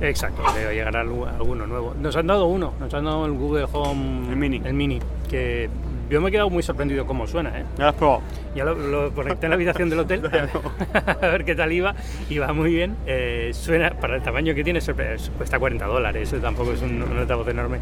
Exacto, 0.00 0.42
debe 0.54 0.74
llegar 0.74 0.94
algu- 0.94 1.26
alguno 1.28 1.66
nuevo. 1.66 1.94
Nos 2.00 2.14
han 2.16 2.26
dado 2.26 2.46
uno, 2.46 2.72
nos 2.78 2.92
han 2.92 3.04
dado 3.04 3.24
el 3.26 3.32
Google 3.32 3.66
Home. 3.72 4.28
El 4.30 4.36
Mini. 4.36 4.60
El 4.64 4.74
Mini, 4.74 5.00
que 5.28 5.70
yo 6.10 6.20
me 6.20 6.28
he 6.28 6.32
quedado 6.32 6.50
muy 6.50 6.62
sorprendido 6.62 7.06
cómo 7.06 7.26
suena, 7.26 7.58
¿eh? 7.58 7.64
¿Ya 7.78 7.92
lo? 7.92 8.22
Ya 8.54 8.64
lo, 8.64 9.12
conecté 9.12 9.46
en 9.46 9.50
la 9.50 9.56
habitación 9.56 9.90
del 9.90 10.00
hotel 10.00 10.22
a 10.94 11.26
ver 11.26 11.44
qué 11.44 11.54
tal 11.54 11.72
iba 11.72 11.94
y 12.30 12.38
va 12.38 12.52
muy 12.52 12.72
bien. 12.74 12.96
Eh, 13.06 13.50
suena, 13.52 13.90
para 13.90 14.16
el 14.16 14.22
tamaño 14.22 14.54
que 14.54 14.64
tiene, 14.64 14.80
cuesta 15.36 15.58
40 15.58 15.84
dólares, 15.86 16.32
eso 16.32 16.40
tampoco 16.40 16.72
es 16.72 16.82
un, 16.82 17.02
un 17.02 17.18
altavoz 17.18 17.48
enorme 17.48 17.78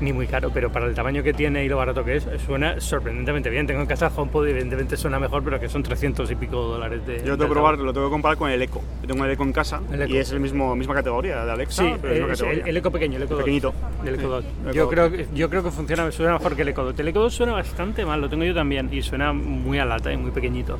ni 0.00 0.12
muy 0.12 0.26
caro, 0.26 0.50
pero 0.52 0.70
para 0.72 0.86
el 0.86 0.94
tamaño 0.94 1.22
que 1.22 1.32
tiene 1.32 1.64
y 1.64 1.68
lo 1.68 1.76
barato 1.76 2.04
que 2.04 2.16
es, 2.16 2.26
suena 2.44 2.80
sorprendentemente 2.80 3.50
bien. 3.50 3.66
Tengo 3.66 3.80
en 3.80 3.86
casa 3.86 4.10
HomePod 4.14 4.46
y 4.46 4.50
evidentemente 4.50 4.96
suena 4.96 5.18
mejor, 5.18 5.42
pero 5.44 5.60
que 5.60 5.68
son 5.68 5.82
300 5.82 6.30
y 6.30 6.34
pico 6.34 6.56
dólares 6.62 7.06
de... 7.06 7.18
Yo 7.18 7.30
lo 7.30 7.36
tengo 7.36 7.48
que 7.48 7.54
probar, 7.54 7.78
lo 7.78 7.92
tengo 7.92 8.06
que 8.08 8.12
comparar 8.12 8.36
con 8.38 8.50
el 8.50 8.60
Echo. 8.62 8.80
Yo 9.02 9.08
tengo 9.08 9.24
el 9.24 9.30
Echo 9.30 9.42
en 9.42 9.52
casa 9.52 9.80
Echo. 9.92 10.06
y 10.14 10.18
es 10.18 10.32
el 10.32 10.40
mismo 10.40 10.74
misma 10.76 10.94
categoría 10.94 11.44
de 11.44 11.52
Alexa, 11.52 11.82
Sí, 11.82 11.94
pero 12.00 12.14
es 12.14 12.20
misma 12.20 12.32
es 12.34 12.40
el, 12.40 12.46
categoría. 12.46 12.70
el 12.70 12.76
Eco 12.76 12.90
pequeño, 12.90 13.16
el 13.16 13.22
Eco 13.24 13.32
El 13.34 13.38
2. 13.38 13.44
pequeñito. 13.44 13.74
El 14.04 14.14
Eco 14.14 14.22
Sí, 14.22 14.28
2. 14.28 14.44
el 14.68 14.72
Yo 14.74 14.88
creo, 14.88 15.10
yo 15.34 15.50
creo 15.50 15.62
que 15.62 15.70
funciona, 15.70 16.10
suena 16.10 16.32
mejor 16.34 16.56
que 16.56 16.62
el 16.62 16.68
Eco 16.68 16.84
2. 16.84 16.98
El 16.98 17.08
Eco 17.08 17.20
2 17.20 17.34
suena 17.34 17.54
bastante 17.68 18.04
mal, 18.04 18.20
lo 18.20 18.28
tengo 18.28 18.44
yo 18.44 18.54
también, 18.54 18.88
y 18.92 19.02
suena 19.02 19.32
muy 19.32 19.78
a 19.78 19.84
lata 19.84 20.12
y 20.12 20.16
muy 20.16 20.30
pequeñito. 20.30 20.78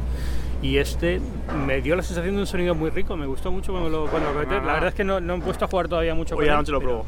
Y 0.63 0.79
este 0.79 1.21
me 1.67 1.81
dio 1.83 1.97
la 1.97 2.03
sensación 2.03 2.35
de 2.35 2.41
un 2.41 2.47
sonido 2.47 2.75
muy 2.75 2.91
rico, 2.91 3.17
me 3.17 3.27
gustó 3.27 3.53
mucho 3.53 3.73
cuando 3.73 3.91
lo, 3.91 4.07
cuando 4.07 4.33
lo. 4.33 4.43
La 4.43 4.73
verdad 4.75 4.89
es 4.89 4.95
que 4.95 5.05
no, 5.05 5.21
no 5.21 5.35
he 5.37 5.41
puesto 5.41 5.65
a 5.65 5.69
jugar 5.69 5.89
todavía 5.89 6.15
mucho 6.15 6.35
Hoy 6.35 6.47
con 6.47 6.49
a 6.49 6.49
la 6.49 6.53
él, 6.55 6.59
noche 6.61 6.73
lo 6.73 6.79
pero- 6.81 6.91
pruebo. 6.91 7.07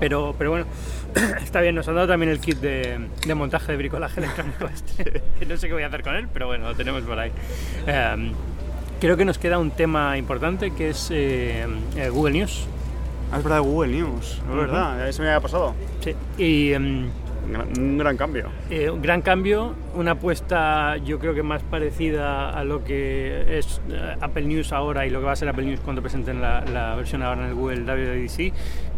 Pero, 0.00 0.34
pero 0.38 0.50
bueno, 0.50 0.66
está 1.42 1.60
bien, 1.60 1.74
nos 1.74 1.86
han 1.88 1.94
dado 1.96 2.08
también 2.08 2.30
el 2.32 2.40
kit 2.40 2.58
de, 2.58 2.98
de 3.26 3.34
montaje 3.34 3.72
de 3.72 3.78
bricolaje 3.78 4.20
electrónico 4.24 4.66
este, 4.66 5.22
que 5.38 5.46
no 5.46 5.56
sé 5.56 5.66
qué 5.68 5.74
voy 5.74 5.82
a 5.82 5.86
hacer 5.88 6.02
con 6.02 6.14
él, 6.16 6.28
pero 6.32 6.46
bueno, 6.46 6.68
lo 6.68 6.74
tenemos 6.74 7.02
por 7.02 7.18
ahí. 7.18 7.30
Em, 7.86 8.32
creo 9.00 9.16
que 9.16 9.24
nos 9.24 9.38
queda 9.38 9.58
un 9.58 9.70
tema 9.72 10.16
importante 10.18 10.72
que 10.72 10.90
es 10.90 11.08
eh, 11.12 11.66
eh, 11.96 12.08
Google 12.08 12.32
News. 12.34 12.66
Ah, 13.32 13.38
es 13.38 13.44
verdad, 13.44 13.60
Google 13.60 13.92
News. 13.92 14.26
Es 14.26 14.40
Ujú. 14.48 14.56
verdad, 14.56 15.08
eso 15.08 15.22
me 15.22 15.28
había 15.28 15.40
pasado. 15.40 15.74
Sí. 16.00 16.14
Y 16.38 16.72
em, 16.72 17.08
Un 17.44 17.98
gran- 17.98 18.16
cambio. 18.16 18.46
eh, 18.70 18.88
un 18.88 19.02
gran 19.02 19.20
cambio, 19.20 19.74
una 19.94 20.12
apuesta 20.12 20.96
yo 20.98 21.18
creo 21.18 21.34
que 21.34 21.42
más 21.42 21.62
parecida 21.62 22.50
a 22.50 22.62
lo 22.64 22.84
que 22.84 23.58
es 23.58 23.80
eh, 23.90 24.14
Apple 24.20 24.44
News 24.44 24.72
ahora 24.72 25.06
y 25.06 25.10
lo 25.10 25.18
que 25.20 25.26
va 25.26 25.32
a 25.32 25.36
ser 25.36 25.48
Apple 25.48 25.64
News 25.64 25.80
cuando 25.80 26.00
presenten 26.02 26.40
la, 26.40 26.64
la 26.72 26.94
versión 26.94 27.22
ahora 27.22 27.42
en 27.42 27.48
el 27.48 27.54
Google 27.54 27.80
WWDC, 27.82 28.52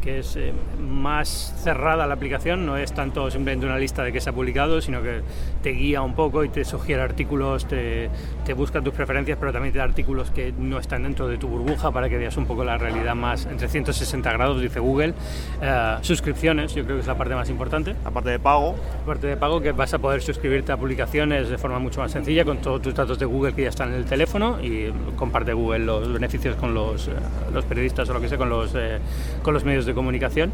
que 0.04 0.20
es 0.20 0.36
eh, 0.36 0.52
más 0.78 1.54
cerrada 1.62 2.06
la 2.06 2.14
aplicación, 2.14 2.66
no 2.66 2.76
es 2.76 2.92
tanto 2.92 3.30
simplemente 3.30 3.66
una 3.66 3.78
lista 3.78 4.04
de 4.04 4.12
qué 4.12 4.20
se 4.20 4.30
ha 4.30 4.32
publicado, 4.32 4.80
sino 4.80 5.02
que 5.02 5.22
te 5.62 5.70
guía 5.70 6.02
un 6.02 6.14
poco 6.14 6.44
y 6.44 6.48
te 6.48 6.64
sugiere 6.64 7.02
artículos, 7.02 7.66
te, 7.66 8.10
te 8.44 8.54
busca 8.54 8.80
tus 8.80 8.94
preferencias, 8.94 9.38
pero 9.40 9.52
también 9.52 9.72
te 9.72 9.78
da 9.78 9.84
artículos 9.84 10.30
que 10.30 10.52
no 10.56 10.78
están 10.78 11.02
dentro 11.02 11.26
de 11.26 11.38
tu 11.38 11.48
burbuja 11.48 11.90
para 11.90 12.08
que 12.08 12.18
veas 12.18 12.36
un 12.36 12.46
poco 12.46 12.64
la 12.64 12.78
realidad 12.78 13.14
más 13.14 13.46
en 13.46 13.56
360 13.56 14.32
grados, 14.32 14.60
dice 14.60 14.78
Google. 14.78 15.14
Eh, 15.60 15.96
suscripciones, 16.02 16.74
yo 16.74 16.84
creo 16.84 16.96
que 16.96 17.00
es 17.00 17.06
la 17.06 17.16
parte 17.16 17.34
más 17.34 17.50
importante 17.50 17.64
Aparte 18.04 18.30
de 18.30 18.38
pago, 18.38 18.74
parte 19.06 19.26
de 19.26 19.36
pago 19.36 19.60
que 19.60 19.72
vas 19.72 19.94
a 19.94 19.98
poder 19.98 20.20
suscribirte 20.20 20.72
a 20.72 20.76
publicaciones 20.76 21.48
de 21.48 21.56
forma 21.56 21.78
mucho 21.78 22.00
más 22.00 22.12
sencilla 22.12 22.44
con 22.44 22.58
todos 22.58 22.82
tus 22.82 22.94
datos 22.94 23.18
de 23.18 23.24
Google 23.24 23.54
que 23.54 23.62
ya 23.62 23.70
están 23.70 23.88
en 23.88 23.94
el 23.94 24.04
teléfono 24.04 24.62
y 24.62 24.92
comparte 25.16 25.52
Google 25.52 25.80
los 25.80 26.12
beneficios 26.12 26.56
con 26.56 26.74
los, 26.74 27.08
eh, 27.08 27.12
los 27.52 27.64
periodistas 27.64 28.08
o 28.10 28.12
lo 28.12 28.20
que 28.20 28.28
sea, 28.28 28.36
con 28.36 28.50
los, 28.50 28.74
eh, 28.74 28.98
con 29.42 29.54
los 29.54 29.64
medios 29.64 29.86
de 29.86 29.93
comunicación. 29.94 30.52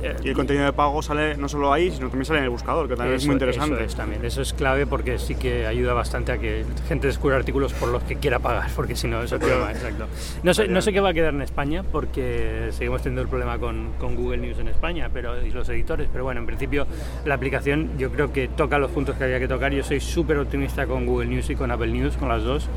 Eh, 0.00 0.14
y 0.22 0.28
el 0.28 0.34
contenido 0.36 0.64
de 0.64 0.72
pago 0.72 1.02
sale 1.02 1.36
no 1.36 1.48
solo 1.48 1.72
ahí, 1.72 1.90
sino 1.90 2.06
también 2.06 2.24
sale 2.24 2.38
en 2.38 2.44
el 2.44 2.50
buscador, 2.50 2.86
que 2.86 2.94
también 2.94 3.16
es 3.16 3.22
eso- 3.22 3.30
muy 3.30 3.34
interesante. 3.34 3.74
Eso 3.74 3.84
es 3.84 3.94
también, 3.96 4.24
eso 4.24 4.42
es 4.42 4.52
clave 4.52 4.86
porque 4.86 5.18
sí 5.18 5.34
que 5.34 5.66
ayuda 5.66 5.92
bastante 5.92 6.30
a 6.30 6.38
que 6.38 6.64
gente 6.86 7.08
descubra 7.08 7.34
artículos 7.34 7.72
por 7.72 7.88
los 7.88 8.04
que 8.04 8.14
quiera 8.14 8.38
pagar, 8.38 8.70
porque 8.76 8.94
si 8.94 9.08
no 9.08 9.20
es 9.24 9.32
el 9.32 9.40
problema, 9.40 9.72
exacto. 9.72 10.06
No 10.44 10.54
sé, 10.54 10.68
no 10.68 10.82
sé 10.82 10.92
qué 10.92 11.00
va 11.00 11.08
a 11.08 11.14
quedar 11.14 11.34
en 11.34 11.42
España 11.42 11.82
porque 11.82 12.68
seguimos 12.70 13.02
teniendo 13.02 13.22
el 13.22 13.28
problema 13.28 13.58
con, 13.58 13.90
con 13.98 14.14
Google 14.14 14.36
News 14.36 14.60
en 14.60 14.68
España 14.68 15.10
pero, 15.12 15.44
y 15.44 15.50
los 15.50 15.68
editores, 15.68 16.08
pero 16.12 16.22
bueno, 16.22 16.38
en 16.38 16.46
principio 16.46 16.86
la 17.24 17.34
aplicación 17.34 17.98
yo 17.98 18.12
creo 18.12 18.32
que 18.32 18.46
toca 18.46 18.78
los 18.78 18.92
puntos 18.92 19.16
que 19.16 19.24
había 19.24 19.40
que 19.40 19.48
tocar. 19.48 19.72
Yo 19.72 19.82
soy 19.82 19.98
súper 19.98 20.38
optimista 20.38 20.86
con 20.86 21.06
Google 21.06 21.26
News 21.26 21.50
y 21.50 21.56
con 21.56 21.72
Apple 21.72 21.88
News, 21.88 22.16
con 22.16 22.28
las 22.28 22.44
dos, 22.44 22.68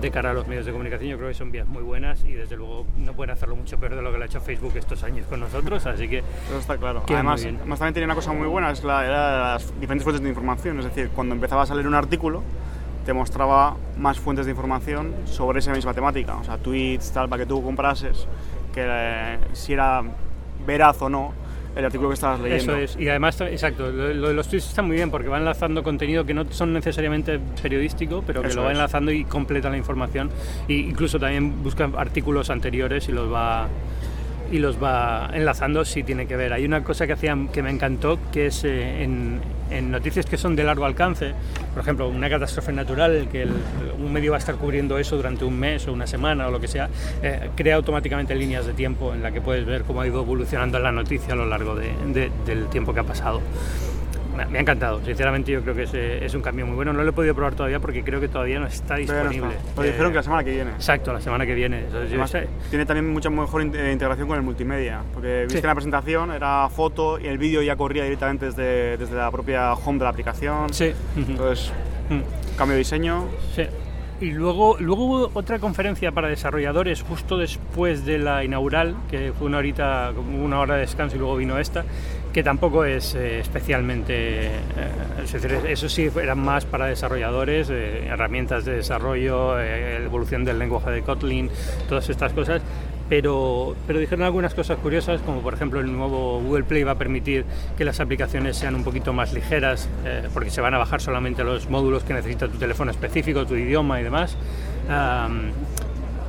de 0.00 0.10
cara 0.10 0.30
a 0.30 0.34
los 0.34 0.46
medios 0.46 0.66
de 0.66 0.72
comunicación. 0.72 1.10
Yo 1.10 1.16
creo 1.16 1.28
que 1.28 1.34
son 1.34 1.52
vías 1.52 1.66
muy 1.66 1.82
buenas 1.82 2.24
y 2.24 2.32
desde 2.32 2.56
luego 2.56 2.86
no 2.96 3.12
pueden 3.12 3.30
hacerlo 3.30 3.56
mucho 3.56 3.78
peor 3.78 3.94
de 3.94 4.02
lo 4.02 4.10
que 4.10 4.18
lo 4.18 4.22
ha 4.24 4.26
hecho 4.26 4.40
Facebook 4.40 4.72
estos 4.76 5.02
años 5.02 5.26
con 5.26 5.40
nosotros, 5.40 5.84
así 5.86 6.08
que 6.08 6.18
Eso 6.18 6.58
está 6.58 6.76
claro. 6.78 7.02
Además, 7.08 7.44
además 7.44 7.78
también 7.78 7.94
tenía 7.94 8.06
una 8.06 8.14
cosa 8.14 8.32
muy 8.32 8.46
buena, 8.46 8.70
es 8.70 8.82
la, 8.84 9.04
era 9.04 9.52
las 9.52 9.80
diferentes 9.80 10.04
fuentes 10.04 10.22
de 10.22 10.28
información. 10.28 10.78
Es 10.78 10.86
decir, 10.86 11.10
cuando 11.10 11.34
empezaba 11.34 11.62
a 11.62 11.66
salir 11.66 11.86
un 11.86 11.94
artículo, 11.94 12.42
te 13.04 13.12
mostraba 13.12 13.76
más 13.98 14.18
fuentes 14.18 14.46
de 14.46 14.52
información 14.52 15.14
sobre 15.24 15.60
esa 15.60 15.72
misma 15.72 15.94
temática. 15.94 16.36
O 16.36 16.44
sea, 16.44 16.58
tweets, 16.58 17.12
tal, 17.12 17.28
para 17.28 17.42
que 17.42 17.46
tú 17.46 17.62
comprases, 17.62 18.26
que 18.72 18.84
eh, 18.86 19.38
si 19.52 19.72
era 19.72 20.02
veraz 20.66 21.00
o 21.02 21.08
no 21.08 21.32
el 21.76 21.84
artículo 21.84 22.08
que 22.10 22.14
estabas 22.14 22.40
leyendo. 22.40 22.76
Eso 22.76 22.94
es, 22.94 23.00
y 23.00 23.08
además, 23.08 23.40
exacto, 23.40 23.90
lo, 23.90 24.12
lo 24.12 24.28
de 24.28 24.34
los 24.34 24.48
tweets 24.48 24.68
está 24.68 24.82
muy 24.82 24.96
bien 24.96 25.10
porque 25.10 25.28
va 25.28 25.38
enlazando 25.38 25.82
contenido 25.82 26.24
que 26.24 26.34
no 26.34 26.44
son 26.50 26.72
necesariamente 26.72 27.38
periodístico, 27.62 28.22
pero 28.26 28.42
que 28.42 28.48
Eso 28.48 28.56
lo 28.56 28.64
va 28.64 28.72
es. 28.72 28.76
enlazando 28.76 29.12
y 29.12 29.24
completa 29.24 29.70
la 29.70 29.76
información. 29.76 30.30
E 30.68 30.74
incluso 30.74 31.18
también 31.18 31.62
busca 31.62 31.90
artículos 31.96 32.50
anteriores 32.50 33.08
y 33.08 33.12
los 33.12 33.32
va 33.32 33.68
y 34.52 34.58
los 34.58 34.82
va 34.82 35.30
enlazando 35.32 35.84
si 35.84 36.02
tiene 36.02 36.26
que 36.26 36.36
ver. 36.36 36.52
Hay 36.52 36.64
una 36.64 36.82
cosa 36.82 37.06
que 37.06 37.12
hacían 37.12 37.48
que 37.48 37.62
me 37.62 37.70
encantó, 37.70 38.18
que 38.32 38.46
es 38.46 38.64
eh, 38.64 39.04
en, 39.04 39.40
en 39.70 39.90
noticias 39.90 40.26
que 40.26 40.36
son 40.36 40.56
de 40.56 40.64
largo 40.64 40.84
alcance, 40.84 41.32
por 41.72 41.82
ejemplo, 41.82 42.08
una 42.08 42.28
catástrofe 42.28 42.72
natural, 42.72 43.28
que 43.30 43.46
un 43.98 44.12
medio 44.12 44.32
va 44.32 44.36
a 44.36 44.40
estar 44.40 44.56
cubriendo 44.56 44.98
eso 44.98 45.16
durante 45.16 45.44
un 45.44 45.58
mes 45.58 45.86
o 45.88 45.92
una 45.92 46.06
semana 46.06 46.48
o 46.48 46.50
lo 46.50 46.60
que 46.60 46.68
sea, 46.68 46.88
eh, 47.22 47.50
crea 47.56 47.76
automáticamente 47.76 48.34
líneas 48.34 48.66
de 48.66 48.72
tiempo 48.74 49.14
en 49.14 49.22
la 49.22 49.30
que 49.32 49.40
puedes 49.40 49.64
ver 49.64 49.82
cómo 49.82 50.00
ha 50.00 50.06
ido 50.06 50.20
evolucionando 50.22 50.78
la 50.78 50.92
noticia 50.92 51.34
a 51.34 51.36
lo 51.36 51.46
largo 51.46 51.74
de- 51.74 51.92
de- 52.12 52.30
del 52.46 52.66
tiempo 52.68 52.92
que 52.94 53.00
ha 53.00 53.04
pasado. 53.04 53.40
Me, 54.46 54.58
ha 54.58 54.60
encantado, 54.62 55.04
sinceramente 55.04 55.52
yo 55.52 55.62
creo 55.62 55.74
que 55.74 55.82
es, 55.84 55.94
eh, 55.94 56.24
es 56.24 56.34
un 56.34 56.42
cambio 56.42 56.66
muy 56.66 56.76
bueno. 56.76 56.92
No 56.92 57.02
lo 57.02 57.10
he 57.10 57.12
podido 57.12 57.34
probar 57.34 57.54
todavía 57.54 57.80
porque 57.80 58.02
creo 58.02 58.20
que 58.20 58.28
todavía 58.28 58.58
no 58.60 58.66
está 58.66 58.94
no 58.94 59.00
disponible. 59.00 59.48
está. 59.56 59.70
Pero 59.76 59.84
Eh, 59.88 59.90
dijeron 59.92 60.10
que 60.12 60.16
la 60.16 60.22
semana 60.22 60.44
que 60.44 60.50
viene. 60.52 60.70
Exacto, 60.70 61.12
la 61.12 61.20
semana 61.20 61.46
que 61.46 61.54
viene. 61.54 61.78
Entonces, 61.80 62.08
Además, 62.10 62.36
tiene 62.70 62.86
también 62.86 63.08
mucha 63.12 63.30
mejor 63.30 63.62
eh, 63.62 63.92
integración 63.92 64.28
con 64.28 64.36
el 64.36 64.42
multimedia, 64.42 65.02
porque 65.12 65.42
viste 65.44 65.60
Sí. 65.60 65.66
la 65.66 65.74
presentación 65.74 66.32
era 66.32 66.68
foto 66.68 67.18
y 67.18 67.26
el 67.26 67.38
vídeo 67.38 67.62
ya 67.62 67.76
corría 67.76 68.04
directamente 68.04 68.46
desde, 68.46 68.96
desde 68.96 69.14
la 69.16 69.30
propia 69.30 69.72
home 69.74 69.98
de 69.98 70.04
la 70.04 70.10
aplicación. 70.10 70.72
Sí. 70.72 70.92
Entonces, 71.16 71.72
cambio 72.56 72.74
de 72.74 72.78
diseño. 72.78 73.24
Sí. 73.54 73.62
Y 74.20 74.32
luego, 74.32 74.76
luego 74.78 75.04
hubo 75.04 75.30
otra 75.32 75.58
conferencia 75.58 76.12
para 76.12 76.28
desarrolladores 76.28 77.02
justo 77.02 77.38
después 77.38 78.04
de 78.04 78.18
la 78.18 78.44
inaugural, 78.44 78.94
que 79.10 79.32
fue 79.32 79.46
una 79.46 79.58
horita, 79.58 80.12
una 80.12 80.60
hora 80.60 80.74
de 80.74 80.82
descanso 80.82 81.16
y 81.16 81.18
luego 81.18 81.36
vino 81.36 81.58
esta, 81.58 81.86
que 82.30 82.42
tampoco 82.42 82.84
es 82.84 83.14
eh, 83.14 83.40
especialmente, 83.40 84.46
eh, 84.46 84.52
eso 85.68 85.88
sí 85.88 86.10
eran 86.22 86.38
más 86.38 86.66
para 86.66 86.84
desarrolladores, 86.84 87.70
eh, 87.70 88.08
herramientas 88.08 88.66
de 88.66 88.76
desarrollo, 88.76 89.58
evolución 89.58 90.44
del 90.44 90.58
lenguaje 90.58 90.90
de 90.90 91.00
Kotlin, 91.00 91.48
todas 91.88 92.10
estas 92.10 92.34
cosas, 92.34 92.60
pero, 93.10 93.74
pero 93.88 93.98
dijeron 93.98 94.24
algunas 94.24 94.54
cosas 94.54 94.78
curiosas, 94.78 95.20
como 95.22 95.40
por 95.40 95.52
ejemplo 95.52 95.80
el 95.80 95.92
nuevo 95.92 96.40
Google 96.40 96.62
Play 96.62 96.84
va 96.84 96.92
a 96.92 96.98
permitir 96.98 97.44
que 97.76 97.84
las 97.84 97.98
aplicaciones 97.98 98.56
sean 98.56 98.76
un 98.76 98.84
poquito 98.84 99.12
más 99.12 99.32
ligeras, 99.32 99.88
eh, 100.06 100.28
porque 100.32 100.50
se 100.50 100.60
van 100.60 100.74
a 100.74 100.78
bajar 100.78 101.00
solamente 101.00 101.42
los 101.42 101.68
módulos 101.68 102.04
que 102.04 102.14
necesita 102.14 102.46
tu 102.46 102.56
teléfono 102.56 102.92
específico, 102.92 103.44
tu 103.44 103.56
idioma 103.56 104.00
y 104.00 104.04
demás. 104.04 104.36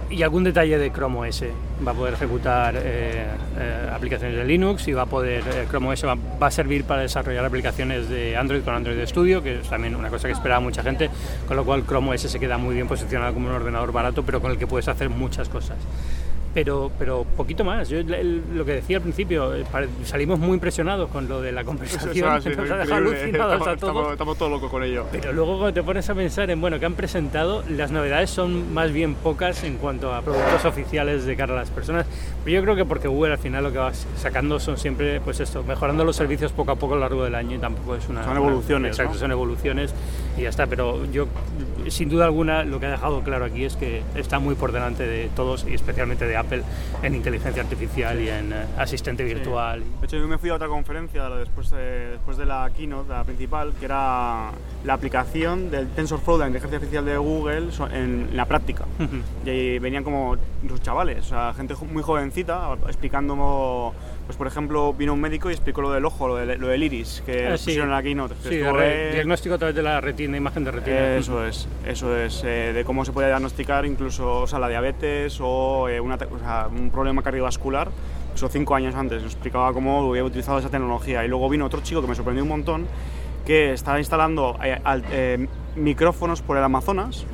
y 0.09 0.23
algún 0.23 0.43
detalle 0.43 0.77
de 0.77 0.91
Chrome 0.91 1.29
OS. 1.29 1.45
Va 1.87 1.91
a 1.91 1.93
poder 1.93 2.15
ejecutar 2.15 2.75
eh, 2.75 3.27
eh, 3.57 3.89
aplicaciones 3.93 4.35
de 4.35 4.43
Linux 4.43 4.87
y 4.87 4.93
va 4.93 5.03
a 5.03 5.05
poder, 5.05 5.43
Chrome 5.69 5.89
OS 5.89 6.05
va, 6.05 6.15
va, 6.15 6.47
a 6.47 6.51
servir 6.51 6.83
para 6.83 7.03
desarrollar 7.03 7.45
aplicaciones 7.45 8.09
de 8.09 8.35
Android 8.35 8.61
con 8.63 8.73
Android 8.73 9.05
Studio, 9.05 9.41
que 9.41 9.59
es 9.59 9.69
también 9.69 9.95
una 9.95 10.09
cosa 10.09 10.27
que 10.27 10.33
esperaba 10.33 10.59
mucha 10.59 10.81
gente, 10.81 11.09
con 11.47 11.55
lo 11.55 11.63
cual 11.63 11.85
Chrome 11.85 12.09
OS 12.09 12.21
se 12.21 12.39
queda 12.39 12.57
muy 12.57 12.73
bien 12.73 12.87
posicionado 12.87 13.33
como 13.35 13.47
un 13.47 13.53
ordenador 13.53 13.91
barato, 13.91 14.23
pero 14.23 14.41
con 14.41 14.51
el 14.51 14.57
que 14.57 14.65
puedes 14.67 14.87
hacer 14.87 15.09
muchas 15.09 15.47
cosas 15.47 15.77
pero, 16.53 16.91
pero 16.99 17.25
poquito 17.37 17.63
más. 17.63 17.89
Yo 17.89 17.99
lo 18.03 18.65
que 18.65 18.73
decía 18.73 18.97
al 18.97 19.03
principio, 19.03 19.53
eh, 19.55 19.65
salimos 20.03 20.39
muy 20.39 20.53
impresionados 20.53 21.09
con 21.09 21.27
lo 21.27 21.41
de 21.41 21.51
la 21.51 21.63
conversación, 21.63 22.27
nos 22.27 22.45
ha 22.45 22.77
dejado 22.77 22.95
alucinados 22.95 23.67
a 23.67 23.75
todos. 23.77 24.11
Estamos, 24.11 24.37
todos 24.37 24.51
locos 24.51 24.69
con 24.69 24.83
ello. 24.83 25.05
Pero 25.11 25.33
luego 25.33 25.57
cuando 25.57 25.73
te 25.73 25.83
pones 25.83 26.09
a 26.09 26.15
pensar 26.15 26.49
en, 26.49 26.59
bueno, 26.59 26.79
que 26.79 26.85
han 26.85 26.93
presentado, 26.93 27.63
las 27.69 27.91
novedades 27.91 28.29
son 28.29 28.73
más 28.73 28.91
bien 28.91 29.15
pocas 29.15 29.63
en 29.63 29.77
cuanto 29.77 30.13
a 30.13 30.21
productos 30.21 30.65
oficiales 30.65 31.25
de 31.25 31.35
cara 31.35 31.53
a 31.53 31.57
las 31.57 31.69
personas. 31.69 32.05
Pero 32.43 32.57
yo 32.57 32.63
creo 32.63 32.75
que 32.75 32.85
porque 32.85 33.07
Google 33.07 33.33
al 33.33 33.39
final 33.39 33.63
lo 33.63 33.71
que 33.71 33.77
va 33.77 33.93
sacando 33.93 34.59
son 34.59 34.77
siempre, 34.77 35.21
pues 35.21 35.39
esto, 35.39 35.63
mejorando 35.63 36.03
los 36.03 36.15
servicios 36.15 36.51
poco 36.51 36.71
a 36.71 36.75
poco 36.75 36.93
a 36.93 36.97
lo 36.97 37.01
largo 37.01 37.23
del 37.23 37.35
año 37.35 37.55
y 37.55 37.59
tampoco 37.59 37.95
es 37.95 38.07
una... 38.09 38.23
Son 38.23 38.37
evoluciones, 38.37 38.91
Exacto, 38.91 39.17
son 39.17 39.31
evoluciones 39.31 39.93
y 40.37 40.41
ya 40.41 40.49
está. 40.49 40.67
Pero 40.67 41.05
yo, 41.05 41.27
sin 41.87 42.09
duda 42.09 42.25
alguna, 42.25 42.63
lo 42.63 42.79
que 42.79 42.85
ha 42.87 42.91
dejado 42.91 43.21
claro 43.21 43.45
aquí 43.45 43.65
es 43.65 43.75
que 43.75 44.01
está 44.15 44.39
muy 44.39 44.55
por 44.55 44.71
delante 44.71 45.05
de 45.05 45.29
todos 45.35 45.65
y 45.69 45.73
especialmente 45.73 46.25
de 46.25 46.37
Apple 46.37 46.63
en 47.03 47.15
inteligencia 47.15 47.61
artificial 47.61 48.19
y 48.21 48.29
en 48.29 48.53
eh, 48.53 48.65
asistente 48.77 49.23
virtual. 49.23 49.83
De 49.99 50.05
hecho, 50.05 50.17
yo 50.17 50.27
me 50.27 50.37
fui 50.37 50.49
a 50.49 50.55
otra 50.55 50.67
conferencia 50.67 51.29
después 51.29 51.71
de, 51.71 52.11
después 52.11 52.37
de 52.37 52.45
la 52.45 52.69
keynote, 52.75 53.09
la 53.09 53.23
principal, 53.23 53.73
que 53.79 53.85
era 53.85 54.51
la 54.83 54.93
aplicación 54.93 55.71
del 55.71 55.87
TensorFlow 55.89 56.37
de 56.37 56.41
la 56.41 56.47
inteligencia 56.47 56.77
artificial 56.77 57.05
de 57.05 57.17
Google 57.17 57.69
en, 57.93 58.35
la 58.35 58.45
práctica. 58.45 58.85
Y 59.45 59.49
ahí 59.49 59.79
venían 59.79 60.03
como 60.03 60.35
los 60.67 60.81
chavales, 60.81 61.25
o 61.25 61.29
sea, 61.29 61.53
gente 61.53 61.75
muy 61.91 62.03
jovencita, 62.03 62.77
explicando 62.87 63.93
pues 64.25 64.37
por 64.37 64.47
ejemplo, 64.47 64.93
vino 64.93 65.13
un 65.13 65.21
médico 65.21 65.49
y 65.49 65.53
explicó 65.53 65.81
lo 65.81 65.91
del 65.91 66.05
ojo, 66.05 66.27
lo, 66.27 66.35
del 66.37 66.83
iris, 66.83 67.23
que 67.25 67.47
ah, 67.47 67.51
pusieron 67.51 67.89
en 67.89 67.95
la 67.95 68.03
keynote. 68.03 68.35
Sí, 68.43 68.57
diagnóstico 68.57 69.55
a 69.55 69.57
través 69.57 69.75
de 69.75 69.83
la 69.83 69.99
retina, 70.01 70.37
imagen 70.37 70.63
de 70.63 70.71
retina. 70.71 71.15
Eso 71.17 71.45
es, 71.45 71.67
eso 71.85 72.15
es, 72.15 72.43
eh, 72.43 72.71
de 72.73 72.83
cómo 72.85 73.03
se 73.05 73.11
puede 73.11 73.27
diagnosticar 73.27 73.85
incluso 73.85 74.41
o 74.41 74.47
sea, 74.47 74.59
la 74.59 74.69
diabetes 74.69 75.39
o, 75.41 75.89
eh, 75.89 75.99
una, 75.99 76.17
un 76.67 76.89
problema 76.91 77.21
cardiovascular. 77.21 77.89
Eso 78.33 78.47
cinco 78.47 78.75
años 78.75 78.95
antes, 78.95 79.23
explicaba 79.23 79.73
cómo 79.73 80.09
había 80.09 80.23
utilizado 80.23 80.59
esa 80.59 80.69
tecnología. 80.69 81.25
Y 81.25 81.27
luego 81.27 81.49
vino 81.49 81.65
otro 81.65 81.81
chico 81.81 82.01
que 82.01 82.07
me 82.07 82.15
sorprendió 82.15 82.43
un 82.43 82.49
montón, 82.49 82.87
que 83.45 83.73
estaba 83.73 83.99
instalando 83.99 84.57
eh, 84.63 85.47
micrófonos 85.75 86.41
por 86.41 86.57
el 86.57 86.63
Amazonas 86.63 87.25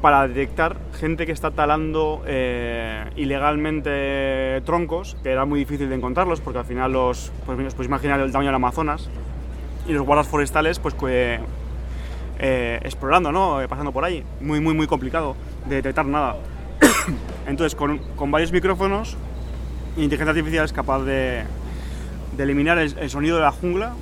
para 0.00 0.28
detectar 0.28 0.76
gente 0.98 1.26
que 1.26 1.32
está 1.32 1.50
talando 1.50 2.22
eh, 2.26 3.10
ilegalmente 3.16 4.60
troncos, 4.64 5.16
que 5.22 5.30
era 5.30 5.44
muy 5.44 5.60
difícil 5.60 5.88
de 5.88 5.94
encontrarlos 5.94 6.40
porque 6.40 6.58
al 6.58 6.64
final 6.64 6.92
los, 6.92 7.32
pues 7.44 7.58
os 7.58 7.74
podéis 7.74 7.88
imaginar 7.88 8.20
el 8.20 8.30
tamaño 8.30 8.48
del 8.48 8.56
Amazonas 8.56 9.08
y 9.88 9.92
los 9.92 10.04
guardas 10.04 10.28
forestales 10.28 10.78
pues 10.78 10.94
eh, 11.00 12.80
explorando, 12.82 13.32
¿no? 13.32 13.62
Eh, 13.62 13.68
pasando 13.68 13.92
por 13.92 14.04
ahí, 14.04 14.22
muy 14.40 14.60
muy 14.60 14.74
muy 14.74 14.86
complicado 14.86 15.34
de 15.66 15.76
detectar 15.76 16.04
nada. 16.06 16.36
Entonces 17.46 17.74
con, 17.74 17.98
con, 18.16 18.30
varios 18.30 18.52
micrófonos, 18.52 19.16
inteligencia 19.96 20.30
artificial 20.30 20.64
es 20.66 20.72
capaz 20.72 21.00
de, 21.04 21.44
de 22.36 22.42
eliminar 22.42 22.78
el, 22.78 23.10
sonido 23.10 23.36
de 23.36 23.42
la 23.42 23.52
jungla 23.52 23.94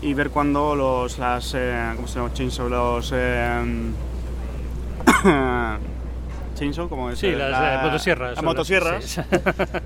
y 0.00 0.14
ver 0.14 0.30
cuando 0.30 0.74
los 0.74 1.18
las 1.18 1.54
¿cómo 1.96 2.08
se 2.08 2.18
llama? 2.18 2.30
los 2.70 3.12
Chainsaw, 6.54 6.88
como 6.88 7.10
es. 7.10 7.18
Sí, 7.18 7.30
las 7.30 7.80
eh, 7.80 7.84
motosierras. 7.84 8.34
Las 8.36 8.44
motosierras 8.44 9.20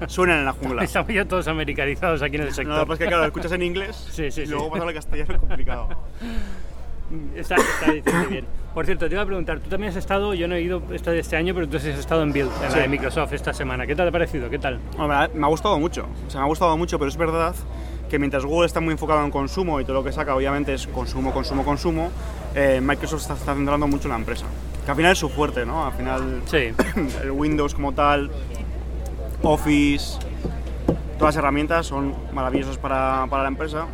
suenan 0.08 0.38
en 0.40 0.44
la 0.44 0.52
jungla. 0.52 0.84
Estamos 0.84 1.12
ya 1.12 1.24
todos 1.24 1.48
americanizados 1.48 2.22
aquí 2.22 2.36
en 2.36 2.42
el 2.42 2.52
sector. 2.52 2.76
No, 2.76 2.86
pues 2.86 2.98
que 2.98 3.06
claro, 3.06 3.22
lo 3.22 3.26
escuchas 3.28 3.52
en 3.52 3.62
inglés 3.62 4.08
sí, 4.10 4.30
sí, 4.30 4.42
y 4.42 4.46
luego 4.46 4.70
pasa 4.70 4.84
al 4.84 4.94
castellano 4.94 5.34
es 5.34 5.40
complicado. 5.40 5.88
Está, 7.36 7.54
está 7.54 7.92
diciendo 7.92 8.28
bien. 8.28 8.44
Por 8.74 8.84
cierto, 8.84 9.08
te 9.08 9.14
iba 9.14 9.22
a 9.22 9.26
preguntar, 9.26 9.60
tú 9.60 9.70
también 9.70 9.90
has 9.90 9.96
estado, 9.96 10.34
yo 10.34 10.48
no 10.48 10.56
he 10.56 10.60
ido 10.60 10.82
este, 10.90 11.16
este 11.16 11.36
año, 11.36 11.54
pero 11.54 11.68
tú 11.68 11.76
has 11.76 11.84
estado 11.84 12.24
en 12.24 12.32
Build, 12.32 12.50
en 12.64 12.72
la 12.72 12.78
de 12.78 12.88
Microsoft 12.88 13.32
esta 13.32 13.52
semana. 13.52 13.86
¿Qué 13.86 13.94
te 13.94 14.02
ha 14.02 14.10
parecido? 14.10 14.50
¿Qué 14.50 14.58
tal? 14.58 14.80
me 14.98 15.46
ha 15.46 15.48
gustado 15.48 15.78
mucho, 15.78 16.08
o 16.26 16.30
sea, 16.30 16.40
me 16.40 16.46
ha 16.46 16.48
gustado 16.48 16.76
mucho, 16.76 16.98
pero 16.98 17.08
es 17.08 17.16
verdad 17.16 17.54
que 18.10 18.18
mientras 18.18 18.44
Google 18.44 18.66
está 18.66 18.80
muy 18.80 18.90
enfocado 18.90 19.24
en 19.24 19.30
consumo 19.30 19.80
y 19.80 19.84
todo 19.84 19.94
lo 19.94 20.04
que 20.04 20.10
saca 20.10 20.34
obviamente 20.34 20.74
es 20.74 20.88
consumo, 20.88 21.32
consumo, 21.32 21.64
consumo, 21.64 22.10
eh, 22.56 22.80
Microsoft 22.82 23.22
está, 23.22 23.34
está 23.34 23.54
centrando 23.54 23.86
mucho 23.86 24.08
en 24.08 24.10
la 24.10 24.18
empresa 24.18 24.46
que 24.86 24.92
al 24.92 24.96
final 24.96 25.12
es 25.12 25.18
su 25.18 25.28
fuerte, 25.28 25.66
¿no? 25.66 25.84
Al 25.84 25.92
final 25.92 26.42
sí. 26.46 26.72
el 27.22 27.32
Windows 27.32 27.74
como 27.74 27.92
tal, 27.92 28.30
Office, 29.42 30.18
todas 31.18 31.34
las 31.34 31.36
herramientas 31.36 31.86
son 31.86 32.14
maravillosas 32.32 32.78
para, 32.78 33.26
para 33.28 33.42
la 33.42 33.48
empresa. 33.48 33.86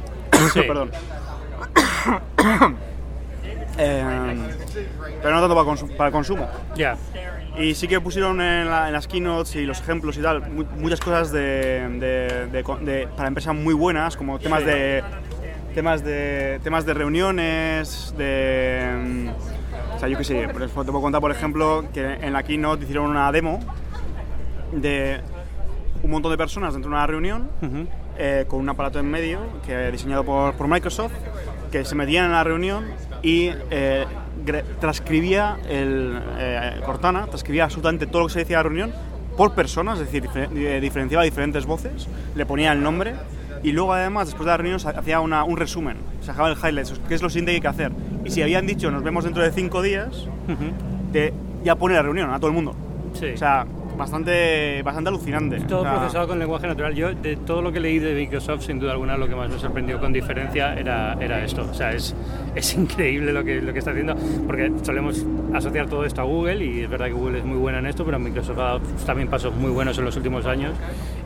Sí. 0.52 0.60
Perdón. 0.68 0.92
Eh, 3.78 4.36
pero 5.22 5.34
no 5.34 5.40
tanto 5.40 5.54
para, 5.54 5.96
para 5.96 6.08
el 6.08 6.12
consumo. 6.12 6.46
Ya. 6.76 6.98
Y 7.56 7.74
sí 7.74 7.88
que 7.88 8.02
pusieron 8.02 8.38
en, 8.42 8.68
las 8.68 9.08
keynotes 9.08 9.56
y 9.56 9.64
los 9.64 9.80
ejemplos 9.80 10.18
y 10.18 10.20
tal 10.20 10.42
muchas 10.76 11.00
cosas 11.00 11.32
de, 11.32 11.88
de, 11.98 12.62
de, 12.82 13.08
para 13.16 13.28
empresas 13.28 13.54
muy 13.54 13.72
buenas, 13.72 14.18
como 14.18 14.38
temas 14.38 14.66
de 14.66 15.02
temas 15.74 16.04
de 16.04 16.60
temas 16.62 16.84
de 16.84 16.92
reuniones, 16.92 18.14
de 18.18 19.32
sea, 20.02 20.08
yo 20.08 20.18
qué 20.18 20.24
sé, 20.24 20.46
te 20.48 20.68
puedo 20.68 21.00
contar, 21.00 21.20
por 21.20 21.30
ejemplo, 21.30 21.84
que 21.94 22.04
en 22.04 22.32
la 22.32 22.42
keynote 22.42 22.82
hicieron 22.82 23.08
una 23.08 23.30
demo 23.30 23.60
de 24.72 25.20
un 26.02 26.10
montón 26.10 26.32
de 26.32 26.38
personas 26.38 26.72
dentro 26.72 26.90
de 26.90 26.96
una 26.96 27.06
reunión 27.06 27.48
eh, 28.18 28.44
con 28.48 28.58
un 28.60 28.68
aparato 28.68 28.98
en 28.98 29.08
medio 29.08 29.40
que 29.64 29.92
diseñado 29.92 30.24
por, 30.24 30.54
por, 30.54 30.66
Microsoft 30.66 31.12
que 31.70 31.84
se 31.84 31.94
metían 31.94 32.26
en 32.26 32.32
la 32.32 32.42
reunión 32.42 32.84
y 33.22 33.50
eh, 33.70 34.04
transcribía 34.80 35.58
el 35.68 36.20
eh, 36.36 36.80
Cortana, 36.84 37.26
transcribía 37.26 37.64
absolutamente 37.64 38.06
todo 38.06 38.22
lo 38.22 38.26
que 38.26 38.32
se 38.32 38.38
decía 38.40 38.56
en 38.56 38.58
la 38.58 38.62
reunión 38.64 38.92
por 39.36 39.54
personas, 39.54 40.00
es 40.00 40.10
decir, 40.12 40.28
diferenciaba 40.80 41.24
diferentes 41.24 41.64
voces, 41.64 42.08
le 42.34 42.44
ponía 42.44 42.72
el 42.72 42.82
nombre 42.82 43.14
y 43.62 43.72
luego 43.72 43.92
además 43.92 44.28
después 44.28 44.44
de 44.46 44.50
la 44.50 44.56
reunión 44.56 44.80
hacía 44.96 45.20
una, 45.20 45.44
un 45.44 45.56
resumen, 45.56 45.96
se 46.20 46.28
dejaba 46.28 46.50
el 46.50 46.56
highlights, 46.56 47.00
qué 47.08 47.14
es 47.14 47.22
lo 47.22 47.30
siguiente 47.30 47.52
que 47.52 47.56
hay 47.56 47.60
que 47.60 47.68
hacer. 47.68 47.92
Y 48.24 48.30
si 48.30 48.42
habían 48.42 48.66
dicho 48.66 48.90
nos 48.90 49.02
vemos 49.02 49.24
dentro 49.24 49.42
de 49.42 49.50
cinco 49.52 49.82
días, 49.82 50.28
de 51.12 51.32
ya 51.64 51.76
pone 51.76 51.94
la 51.94 52.02
reunión 52.02 52.30
a 52.30 52.38
todo 52.38 52.48
el 52.48 52.54
mundo. 52.54 52.74
Sí. 53.14 53.26
O 53.34 53.36
sea, 53.36 53.66
bastante, 53.96 54.82
bastante 54.82 55.08
alucinante. 55.08 55.60
Todo 55.60 55.82
procesado 55.82 56.28
con 56.28 56.38
lenguaje 56.38 56.66
natural. 56.66 56.94
Yo, 56.94 57.14
de 57.14 57.36
todo 57.36 57.62
lo 57.62 57.72
que 57.72 57.80
leí 57.80 57.98
de 57.98 58.14
Microsoft, 58.14 58.62
sin 58.62 58.78
duda 58.78 58.92
alguna, 58.92 59.16
lo 59.16 59.28
que 59.28 59.34
más 59.34 59.50
me 59.50 59.58
sorprendió 59.58 60.00
con 60.00 60.12
diferencia 60.12 60.74
era, 60.74 61.16
era 61.20 61.44
esto. 61.44 61.66
O 61.70 61.74
sea, 61.74 61.92
es, 61.92 62.14
es 62.54 62.74
increíble 62.74 63.32
lo 63.32 63.44
que, 63.44 63.60
lo 63.60 63.72
que 63.72 63.78
está 63.78 63.90
haciendo, 63.90 64.16
porque 64.46 64.72
solemos 64.82 65.24
asociar 65.54 65.88
todo 65.88 66.04
esto 66.04 66.20
a 66.20 66.24
Google, 66.24 66.64
y 66.64 66.82
es 66.82 66.90
verdad 66.90 67.06
que 67.06 67.12
Google 67.12 67.38
es 67.38 67.44
muy 67.44 67.58
buena 67.58 67.78
en 67.78 67.86
esto, 67.86 68.04
pero 68.04 68.18
Microsoft 68.18 68.58
ha 68.58 68.62
dado 68.62 68.80
también 69.06 69.28
pasos 69.28 69.54
muy 69.54 69.70
buenos 69.70 69.98
en 69.98 70.04
los 70.04 70.16
últimos 70.16 70.46
años. 70.46 70.72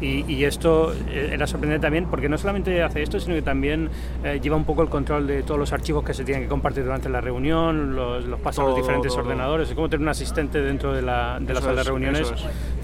Y, 0.00 0.24
y 0.30 0.44
esto 0.44 0.92
eh, 1.08 1.30
era 1.32 1.46
sorprendente 1.46 1.84
también, 1.86 2.06
porque 2.06 2.28
no 2.28 2.36
solamente 2.38 2.82
hace 2.82 3.02
esto, 3.02 3.18
sino 3.18 3.34
que 3.34 3.42
también 3.42 3.90
eh, 4.24 4.40
lleva 4.42 4.56
un 4.56 4.64
poco 4.64 4.82
el 4.82 4.88
control 4.88 5.26
de 5.26 5.42
todos 5.42 5.58
los 5.58 5.72
archivos 5.72 6.04
que 6.04 6.14
se 6.14 6.24
tienen 6.24 6.44
que 6.44 6.48
compartir 6.48 6.84
durante 6.84 7.08
la 7.08 7.20
reunión, 7.20 7.94
los, 7.94 8.24
los 8.24 8.40
pasos 8.40 8.64
a 8.64 8.68
los 8.68 8.76
diferentes 8.76 9.14
ordenadores. 9.16 9.68
Es 9.68 9.74
como 9.74 9.88
tener 9.88 10.02
un 10.02 10.08
asistente 10.08 10.60
dentro 10.60 10.92
de 10.92 11.02
la, 11.02 11.38
de 11.40 11.54
la 11.54 11.60
sala 11.60 11.82
de 11.82 11.84
reuniones. 11.84 12.32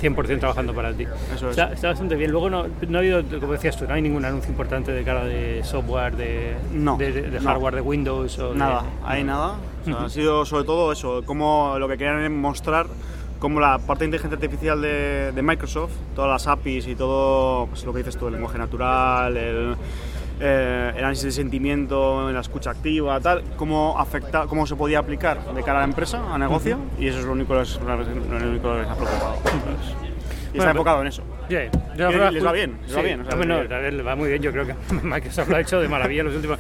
100% 0.03 0.41
trabajando 0.41 0.75
para 0.75 0.93
ti. 0.93 1.07
está, 1.51 1.71
bastante 1.83 2.17
bien. 2.17 2.33
Luego 2.33 2.51
no, 2.51 2.67
no, 2.89 2.99
ha 2.99 3.01
habido, 3.01 3.23
como 3.41 3.53
decías 3.53 3.77
tú, 3.77 3.87
no 3.87 3.95
hay 3.95 4.03
ningún 4.03 4.25
anuncio 4.25 4.51
importante 4.51 4.93
de 4.93 5.05
cara 5.05 5.25
de 5.25 5.63
software, 5.63 6.17
de, 6.17 6.57
de, 6.73 7.41
hardware 7.41 7.77
de 7.77 7.81
Windows 7.81 8.39
o 8.39 8.55
Nada, 8.55 8.85
hay 9.05 9.23
nada. 9.23 9.57
Ha 9.97 10.09
sido 10.09 10.45
sobre 10.45 10.65
todo 10.65 10.93
eso, 10.93 11.23
como 11.25 11.77
lo 11.79 11.89
que 11.89 11.97
querían 11.97 12.37
mostrar 12.37 12.87
como 13.43 13.59
la 13.59 13.77
parte 13.79 14.05
de 14.05 14.07
inteligencia 14.07 14.37
artificial 14.37 14.81
de, 14.81 15.43
Microsoft, 15.43 15.91
todas 16.15 16.31
las 16.31 16.47
APIs 16.47 16.87
y 16.87 16.95
todo 16.95 17.67
pues, 17.67 17.85
lo 17.85 17.93
que 17.93 17.99
dices 17.99 18.17
tú, 18.17 18.29
el 18.29 18.35
lenguaje 18.35 18.57
natural, 18.57 19.37
el, 19.37 19.75
eh, 20.39 20.93
el 20.95 21.01
análisis 21.01 21.25
de 21.25 21.33
sentimiento, 21.33 22.29
en 22.29 22.37
la 22.37 22.41
escucha 22.41 22.71
activa, 22.71 23.19
tal, 23.19 23.43
cómo 23.57 23.99
afecta, 23.99 24.47
cómo 24.47 24.65
se 24.65 24.77
podía 24.77 25.01
aplicar 25.01 25.45
de 25.53 25.63
cara 25.65 25.79
a 25.79 25.81
la 25.81 25.89
empresa, 25.89 26.23
a 26.33 26.39
negocio, 26.39 26.79
y 27.01 27.09
eso 27.09 27.19
es 27.19 27.25
lo 27.25 27.33
único 27.33 27.55
que 27.55 27.59
les, 27.59 27.81
lo 27.81 27.97
único 28.49 28.75
que 28.75 28.79
les 28.79 28.89
ha 28.89 28.95
preocupado. 28.95 29.35
Pues, 29.43 30.13
y 30.55 30.59
está 30.59 30.71
enfocado 30.71 31.01
en 31.01 31.09
eso. 31.09 31.25
Yeah. 31.49 31.65
Y 31.65 31.99
les 31.99 32.47
va 32.47 32.53
bien, 32.53 32.79
les 32.87 32.97
va 32.97 33.01
Sí. 33.01 33.05
bien. 33.07 33.21
o 33.23 33.25
sea, 33.25 33.37
no, 33.37 33.69
que- 33.69 33.75
a 33.75 33.79
ver, 33.79 33.93
le 33.93 34.03
va 34.03 34.15
muy 34.15 34.29
bien. 34.29 34.41
Yo 34.41 34.53
creo 34.53 34.67
que 34.67 34.75
Microsoft 35.03 35.49
lo 35.49 35.57
ha 35.57 35.61
hecho 35.61 35.81
de 35.81 35.89
maravilla 35.89 36.21
en 36.21 36.27
los 36.29 36.37
últimos. 36.37 36.59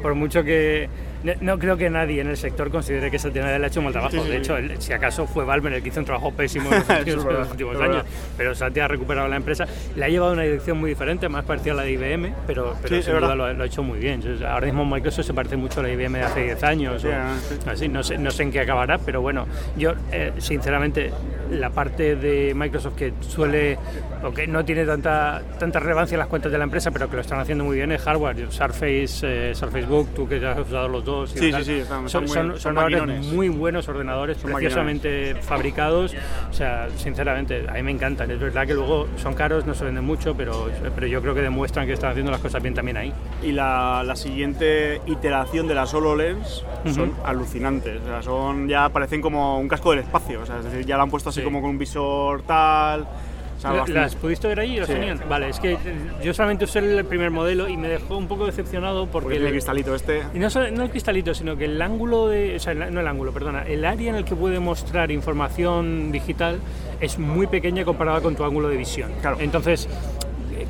por 0.00 0.14
mucho 0.14 0.42
que. 0.42 0.88
No- 1.24 1.32
No 1.40 1.58
creo 1.58 1.76
que 1.76 1.90
nadie 1.90 2.20
en 2.20 2.28
el 2.28 2.36
sector 2.36 2.70
considere 2.70 3.10
que 3.10 3.18
Satya 3.18 3.42
Nadella 3.42 3.64
ha 3.64 3.68
hecho 3.68 3.80
un 3.80 3.84
mal 3.84 3.92
trabajo. 3.92 4.12
Sí, 4.12 4.20
sí, 4.22 4.28
de 4.30 4.36
hecho, 4.38 4.56
si 4.78 4.92
acaso 4.92 5.26
fue 5.26 5.44
Valve 5.44 5.76
el 5.76 5.82
que 5.82 5.88
hizo 5.90 6.00
un 6.00 6.06
trabajo 6.06 6.32
pésimo 6.32 6.70
en 6.72 6.78
los 6.78 6.88
últimos, 6.98 7.24
verdad, 7.24 7.40
los 7.40 7.52
años. 7.52 7.78
verdad. 7.78 8.04
Pero 8.36 8.54
Satya 8.54 8.84
ha 8.84 8.88
recuperado 8.88 9.28
la 9.28 9.36
empresa. 9.36 9.66
Le 9.96 10.04
ha 10.04 10.08
llevado 10.08 10.30
a 10.32 10.34
una 10.34 10.42
dirección 10.42 10.78
muy 10.78 10.90
diferente, 10.90 11.28
más 11.28 11.44
parecida 11.44 11.72
a 11.72 11.76
la 11.76 11.82
de 11.82 11.92
IBM, 11.92 12.32
pero, 12.46 12.76
pero 12.82 12.96
Sí, 12.96 13.02
sin 13.02 13.12
duda 13.12 13.20
verdad. 13.20 13.36
lo, 13.36 13.44
ha- 13.44 13.52
lo 13.52 13.62
ha 13.62 13.66
hecho 13.66 13.82
muy 13.82 13.98
bien. 13.98 14.22
Ahora 14.46 14.66
mismo 14.66 14.84
Microsoft 14.84 15.26
se 15.26 15.34
parece 15.34 15.56
mucho 15.56 15.80
a 15.80 15.82
la 15.82 15.90
IBM 15.90 16.18
de 16.18 16.24
hace 16.24 16.42
10 16.44 16.62
años. 16.62 17.04
O- 17.04 17.08
ah, 17.12 17.34
sí. 17.48 17.54
Así, 17.68 17.88
no 17.88 18.02
sé, 18.02 18.16
no 18.18 18.30
sé 18.30 18.42
en 18.44 18.52
qué 18.52 18.60
acabará, 18.60 18.98
pero 18.98 19.20
bueno, 19.20 19.46
yo 19.76 19.92
eh, 20.12 20.32
sinceramente 20.38 21.10
la 21.50 21.70
parte 21.70 22.16
de 22.16 22.54
Microsoft 22.54 22.94
que 22.96 23.12
suele 23.20 23.78
o 24.22 24.30
que 24.32 24.46
no 24.46 24.64
tiene 24.64 24.84
tanta 24.84 25.42
tanta 25.58 25.80
relevancia 25.80 26.14
en 26.14 26.20
las 26.20 26.28
cuentas 26.28 26.50
de 26.52 26.58
la 26.58 26.64
empresa, 26.64 26.90
pero 26.90 27.08
que 27.08 27.16
lo 27.16 27.22
están 27.22 27.40
haciendo 27.40 27.64
muy 27.64 27.76
bien 27.76 27.90
es 27.92 28.00
hardware, 28.02 28.50
Surface, 28.50 29.20
eh, 29.50 29.54
Surface 29.54 29.86
Book, 29.86 30.08
tú 30.14 30.28
que 30.28 30.38
ya 30.40 30.52
has 30.52 30.58
usado 30.60 30.88
los 30.88 31.04
dos. 31.04 31.34
y 31.36 31.38
Sí, 31.38 31.52
sí, 31.52 31.64
sí, 31.64 31.72
están- 31.80 32.08
son, 32.08 32.24
muy- 32.24 32.32
son, 32.32 32.58
son 32.60 32.76
ordenadores 32.78 33.00
maquinones. 33.08 33.32
muy 33.34 33.48
buenos 33.48 33.88
ordenadores, 33.88 34.36
Son 34.38 34.52
preciosamente 34.52 35.34
fabricados, 35.36 36.14
o 36.50 36.52
sea, 36.52 36.88
sinceramente, 36.96 37.64
a 37.68 37.72
mí 37.74 37.82
me 37.82 37.90
encantan. 37.90 38.30
Es 38.30 38.38
verdad 38.38 38.66
que 38.66 38.74
luego 38.74 39.08
son 39.16 39.34
caros, 39.34 39.66
no 39.66 39.74
se 39.74 39.84
venden 39.84 40.04
mucho, 40.04 40.34
pero, 40.36 40.68
pero 40.94 41.06
yo 41.06 41.20
creo 41.22 41.34
que 41.34 41.42
demuestran 41.42 41.86
que 41.86 41.92
están 41.94 42.10
haciendo 42.10 42.30
las 42.30 42.40
cosas 42.40 42.62
bien 42.62 42.74
también 42.74 42.96
ahí. 42.96 43.12
Y 43.42 43.52
la, 43.52 44.02
la 44.04 44.16
siguiente 44.16 45.00
iteración 45.06 45.66
de 45.66 45.74
las 45.74 45.92
HoloLens 45.94 46.64
son 46.94 47.12
alucinantes. 47.24 48.00
O 48.02 48.06
sea, 48.06 48.22
son, 48.22 48.68
ya 48.68 48.88
parecen 48.88 49.20
como 49.20 49.58
un 49.58 49.68
casco 49.68 49.90
del 49.90 50.00
espacio. 50.00 50.40
O 50.42 50.46
sea, 50.46 50.58
es 50.58 50.64
decir, 50.64 50.84
ya 50.86 50.96
la 50.96 51.02
han 51.04 51.10
puesto 51.10 51.30
así 51.30 51.39
Como 51.44 51.60
con 51.60 51.70
un 51.70 51.78
visor 51.78 52.42
tal. 52.42 53.02
O 53.02 53.60
sea, 53.62 53.72
¿La- 53.72 53.76
bastante- 53.80 54.00
¿Las 54.00 54.14
pudiste 54.16 54.48
ver 54.48 54.60
ahí? 54.60 54.76
¿Las 54.78 54.86
Sí. 54.86 54.94
tenían? 54.94 55.22
Vale, 55.28 55.50
es 55.50 55.60
que 55.60 55.76
yo 56.24 56.32
solamente 56.32 56.64
usé 56.64 56.78
el 56.78 57.04
primer 57.04 57.30
modelo 57.30 57.68
y 57.68 57.76
me 57.76 57.88
dejó 57.88 58.16
un 58.16 58.26
poco 58.26 58.46
decepcionado 58.46 59.06
porque... 59.06 59.36
el 59.36 59.50
cristalito 59.50 59.94
este. 59.94 60.22
y 60.32 60.38
no, 60.38 60.48
no 60.72 60.84
el 60.84 60.88
cristalito, 60.90 61.34
sino 61.34 61.56
que 61.58 61.66
el 61.66 61.82
ángulo 61.82 62.28
de... 62.28 62.56
O 62.56 62.58
sea, 62.58 62.72
el- 62.72 62.94
no 62.94 63.00
el 63.00 63.06
ángulo, 63.06 63.32
perdona. 63.32 63.64
El 63.64 63.84
área 63.84 64.08
en 64.08 64.16
el 64.16 64.24
que 64.24 64.34
puede 64.34 64.60
mostrar 64.60 65.10
información 65.10 66.10
digital 66.10 66.58
es 67.02 67.18
muy 67.18 67.48
pequeña 67.48 67.84
comparada 67.84 68.22
con 68.22 68.34
tu 68.34 68.44
ángulo 68.44 68.68
de 68.68 68.78
visión. 68.78 69.10
Claro. 69.20 69.36
Entonces, 69.40 69.90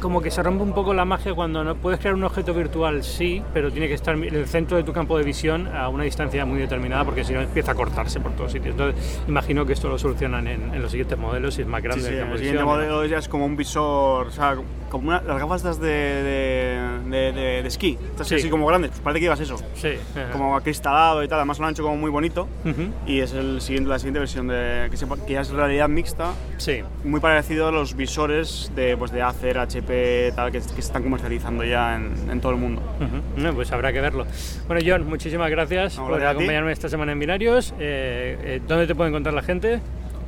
como 0.00 0.20
que 0.22 0.30
se 0.30 0.42
rompe 0.42 0.62
un 0.62 0.72
poco 0.72 0.94
la 0.94 1.04
magia 1.04 1.34
cuando 1.34 1.62
no 1.62 1.74
puedes 1.76 2.00
crear 2.00 2.14
un 2.14 2.24
objeto 2.24 2.52
virtual, 2.54 3.04
sí, 3.04 3.42
pero 3.52 3.70
tiene 3.70 3.86
que 3.88 3.94
estar 3.94 4.14
en 4.14 4.24
el 4.34 4.46
centro 4.46 4.76
de 4.76 4.82
tu 4.82 4.92
campo 4.92 5.16
de 5.18 5.24
visión 5.24 5.68
a 5.68 5.88
una 5.88 6.04
distancia 6.04 6.44
muy 6.44 6.58
determinada 6.58 7.04
porque 7.04 7.22
si 7.24 7.32
no 7.32 7.40
empieza 7.40 7.72
a 7.72 7.74
cortarse 7.74 8.18
por 8.20 8.32
todos 8.32 8.52
sitios. 8.52 8.72
Entonces, 8.72 9.20
imagino 9.28 9.64
que 9.66 9.74
esto 9.74 9.88
lo 9.88 9.98
solucionan 9.98 10.46
en, 10.48 10.74
en 10.74 10.82
los 10.82 10.90
siguientes 10.90 11.18
modelos 11.18 11.58
y 11.58 11.62
es 11.62 11.66
más 11.68 11.80
Sí, 11.82 11.84
grande 11.88 12.08
sí, 12.10 12.16
campo 12.16 12.32
el 12.32 12.38
siguiente 12.38 12.64
modelo 12.64 13.04
ya 13.06 13.18
es 13.18 13.28
como 13.28 13.44
un 13.46 13.56
visor, 13.56 14.26
o 14.26 14.30
sea, 14.30 14.56
como 14.90 15.08
una- 15.08 15.22
las 15.22 15.38
gafas 15.38 15.62
de, 15.80 15.88
de, 15.88 17.00
de, 17.08 17.32
de- 17.32 17.62
de 17.62 17.68
esquí, 17.68 17.96
estas 18.10 18.26
Sí. 18.28 18.36
así 18.36 18.50
como 18.50 18.66
grandes, 18.66 18.90
pues 18.90 19.00
parece 19.02 19.20
que 19.20 19.24
llevas 19.26 19.40
eso, 19.40 19.56
Sí, 19.74 19.90
como 20.32 20.56
acristalado 20.56 21.22
y 21.22 21.28
tal, 21.28 21.38
además 21.38 21.58
lo 21.58 21.66
han 21.66 21.72
hecho 21.72 21.82
como 21.82 21.96
muy 21.96 22.10
bonito. 22.10 22.48
ujú, 22.64 22.88
Y 23.06 23.20
es 23.20 23.32
el 23.32 23.60
siguiente, 23.60 23.88
la 23.90 23.98
siguiente 23.98 24.18
versión 24.20 24.48
de, 24.48 24.88
que, 24.90 24.96
se- 24.96 25.06
que 25.26 25.32
ya 25.34 25.40
es 25.42 25.50
realidad 25.50 25.88
mixta, 25.88 26.32
sí. 26.56 26.80
muy 27.04 27.20
parecido 27.20 27.68
a 27.68 27.72
los 27.72 27.94
visores 27.94 28.72
de, 28.74 28.96
pues, 28.96 29.12
de 29.12 29.22
Acer, 29.22 29.58
HP, 29.58 29.89
tal, 30.34 30.50
que, 30.52 30.58
que 30.58 30.64
se 30.64 30.80
están 30.80 31.02
comercializando 31.02 31.64
ya 31.64 31.96
en, 31.96 32.30
en 32.30 32.40
todo 32.40 32.52
el 32.52 32.58
mundo. 32.58 32.82
Ujú. 33.00 33.42
No, 33.42 33.54
pues 33.54 33.72
habrá 33.72 33.92
que 33.92 34.00
verlo. 34.00 34.26
Bueno, 34.66 34.82
John, 34.86 35.08
muchísimas 35.08 35.50
gracias 35.50 35.96
No, 35.98 36.08
por 36.08 36.22
acompañarme 36.24 36.72
esta 36.72 36.88
semana 36.88 37.12
en 37.12 37.18
Binarios. 37.18 37.74
Eh, 37.78 38.38
eh, 38.42 38.60
¿Dónde 38.66 38.86
te 38.86 38.94
puede 38.94 39.10
encontrar 39.10 39.34
la 39.34 39.42
gente? 39.42 39.80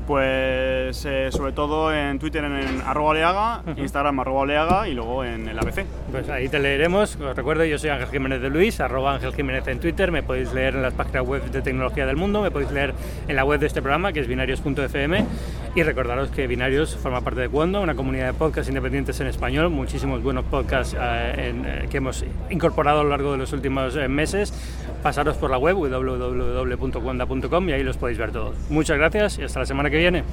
Pues 0.06 1.04
eh, 1.06 1.28
sobre 1.30 1.52
todo 1.52 1.94
en 1.94 2.18
Twitter 2.18 2.42
en, 2.42 2.80
arroba 2.84 3.10
oleaga, 3.10 3.62
Instagram 3.76 4.18
arroba 4.18 4.40
oleaga 4.40 4.88
y 4.88 4.94
luego 4.94 5.24
en 5.24 5.46
el 5.46 5.56
ABC. 5.56 5.84
Pues 6.10 6.28
ahí 6.28 6.48
te 6.48 6.58
leeremos. 6.58 7.16
Os 7.16 7.36
recuerdo, 7.36 7.64
yo 7.64 7.78
soy 7.78 7.90
Ángel 7.90 8.08
Jiménez 8.08 8.42
de 8.42 8.50
Luis, 8.50 8.80
arroba 8.80 9.14
Ángel 9.14 9.32
Jiménez 9.32 9.66
en 9.68 9.78
Twitter. 9.78 10.10
Me 10.10 10.24
podéis 10.24 10.52
leer 10.52 10.74
en 10.74 10.82
las 10.82 10.92
páginas 10.94 11.24
web 11.24 11.44
de 11.44 11.62
tecnología 11.62 12.04
del 12.04 12.16
mundo, 12.16 12.42
me 12.42 12.50
podéis 12.50 12.72
leer 12.72 12.94
en 13.28 13.36
la 13.36 13.44
web 13.44 13.60
de 13.60 13.66
este 13.68 13.80
programa, 13.80 14.12
que 14.12 14.20
es 14.20 14.26
binarios.fm. 14.26 15.24
Y 15.74 15.82
recordaros 15.84 16.30
que 16.30 16.46
Binarios 16.46 16.96
forma 16.96 17.22
parte 17.22 17.40
de 17.40 17.48
Cuondo, 17.48 17.80
una 17.80 17.94
comunidad 17.94 18.26
de 18.26 18.34
podcasts 18.34 18.68
independientes 18.68 19.18
en 19.20 19.26
español, 19.26 19.70
muchísimos 19.70 20.22
buenos 20.22 20.44
podcasts 20.44 20.94
eh, 20.94 21.54
eh, 21.64 21.88
que 21.90 21.96
hemos 21.96 22.26
incorporado 22.50 23.00
a 23.00 23.04
lo 23.04 23.08
largo 23.08 23.32
de 23.32 23.38
los 23.38 23.54
últimos 23.54 23.96
eh, 23.96 24.06
meses. 24.06 24.52
Pasaros 25.02 25.38
por 25.38 25.50
la 25.50 25.56
web 25.56 25.76
www.cuonda.com 25.76 27.68
y 27.70 27.72
ahí 27.72 27.82
los 27.82 27.96
podéis 27.96 28.18
ver 28.18 28.32
todos. 28.32 28.54
Muchas 28.68 28.98
gracias 28.98 29.38
y 29.38 29.44
hasta 29.44 29.60
la 29.60 29.66
semana 29.66 29.88
que 29.88 29.96
viene. 29.96 30.24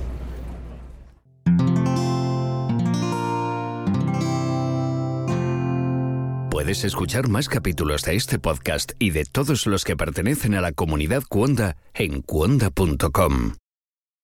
Puedes 6.51 6.83
escuchar 6.83 7.29
más 7.29 7.47
capítulos 7.47 8.03
de 8.03 8.15
este 8.15 8.39
podcast 8.39 8.91
y 8.99 9.11
de 9.11 9.23
todos 9.23 9.65
los 9.67 9.85
que 9.85 9.95
pertenecen 9.95 10.53
a 10.55 10.61
la 10.61 10.73
comunidad 10.73 11.23
Cuonda 11.29 11.77
en 11.93 12.21
cuonda.com. 12.21 13.53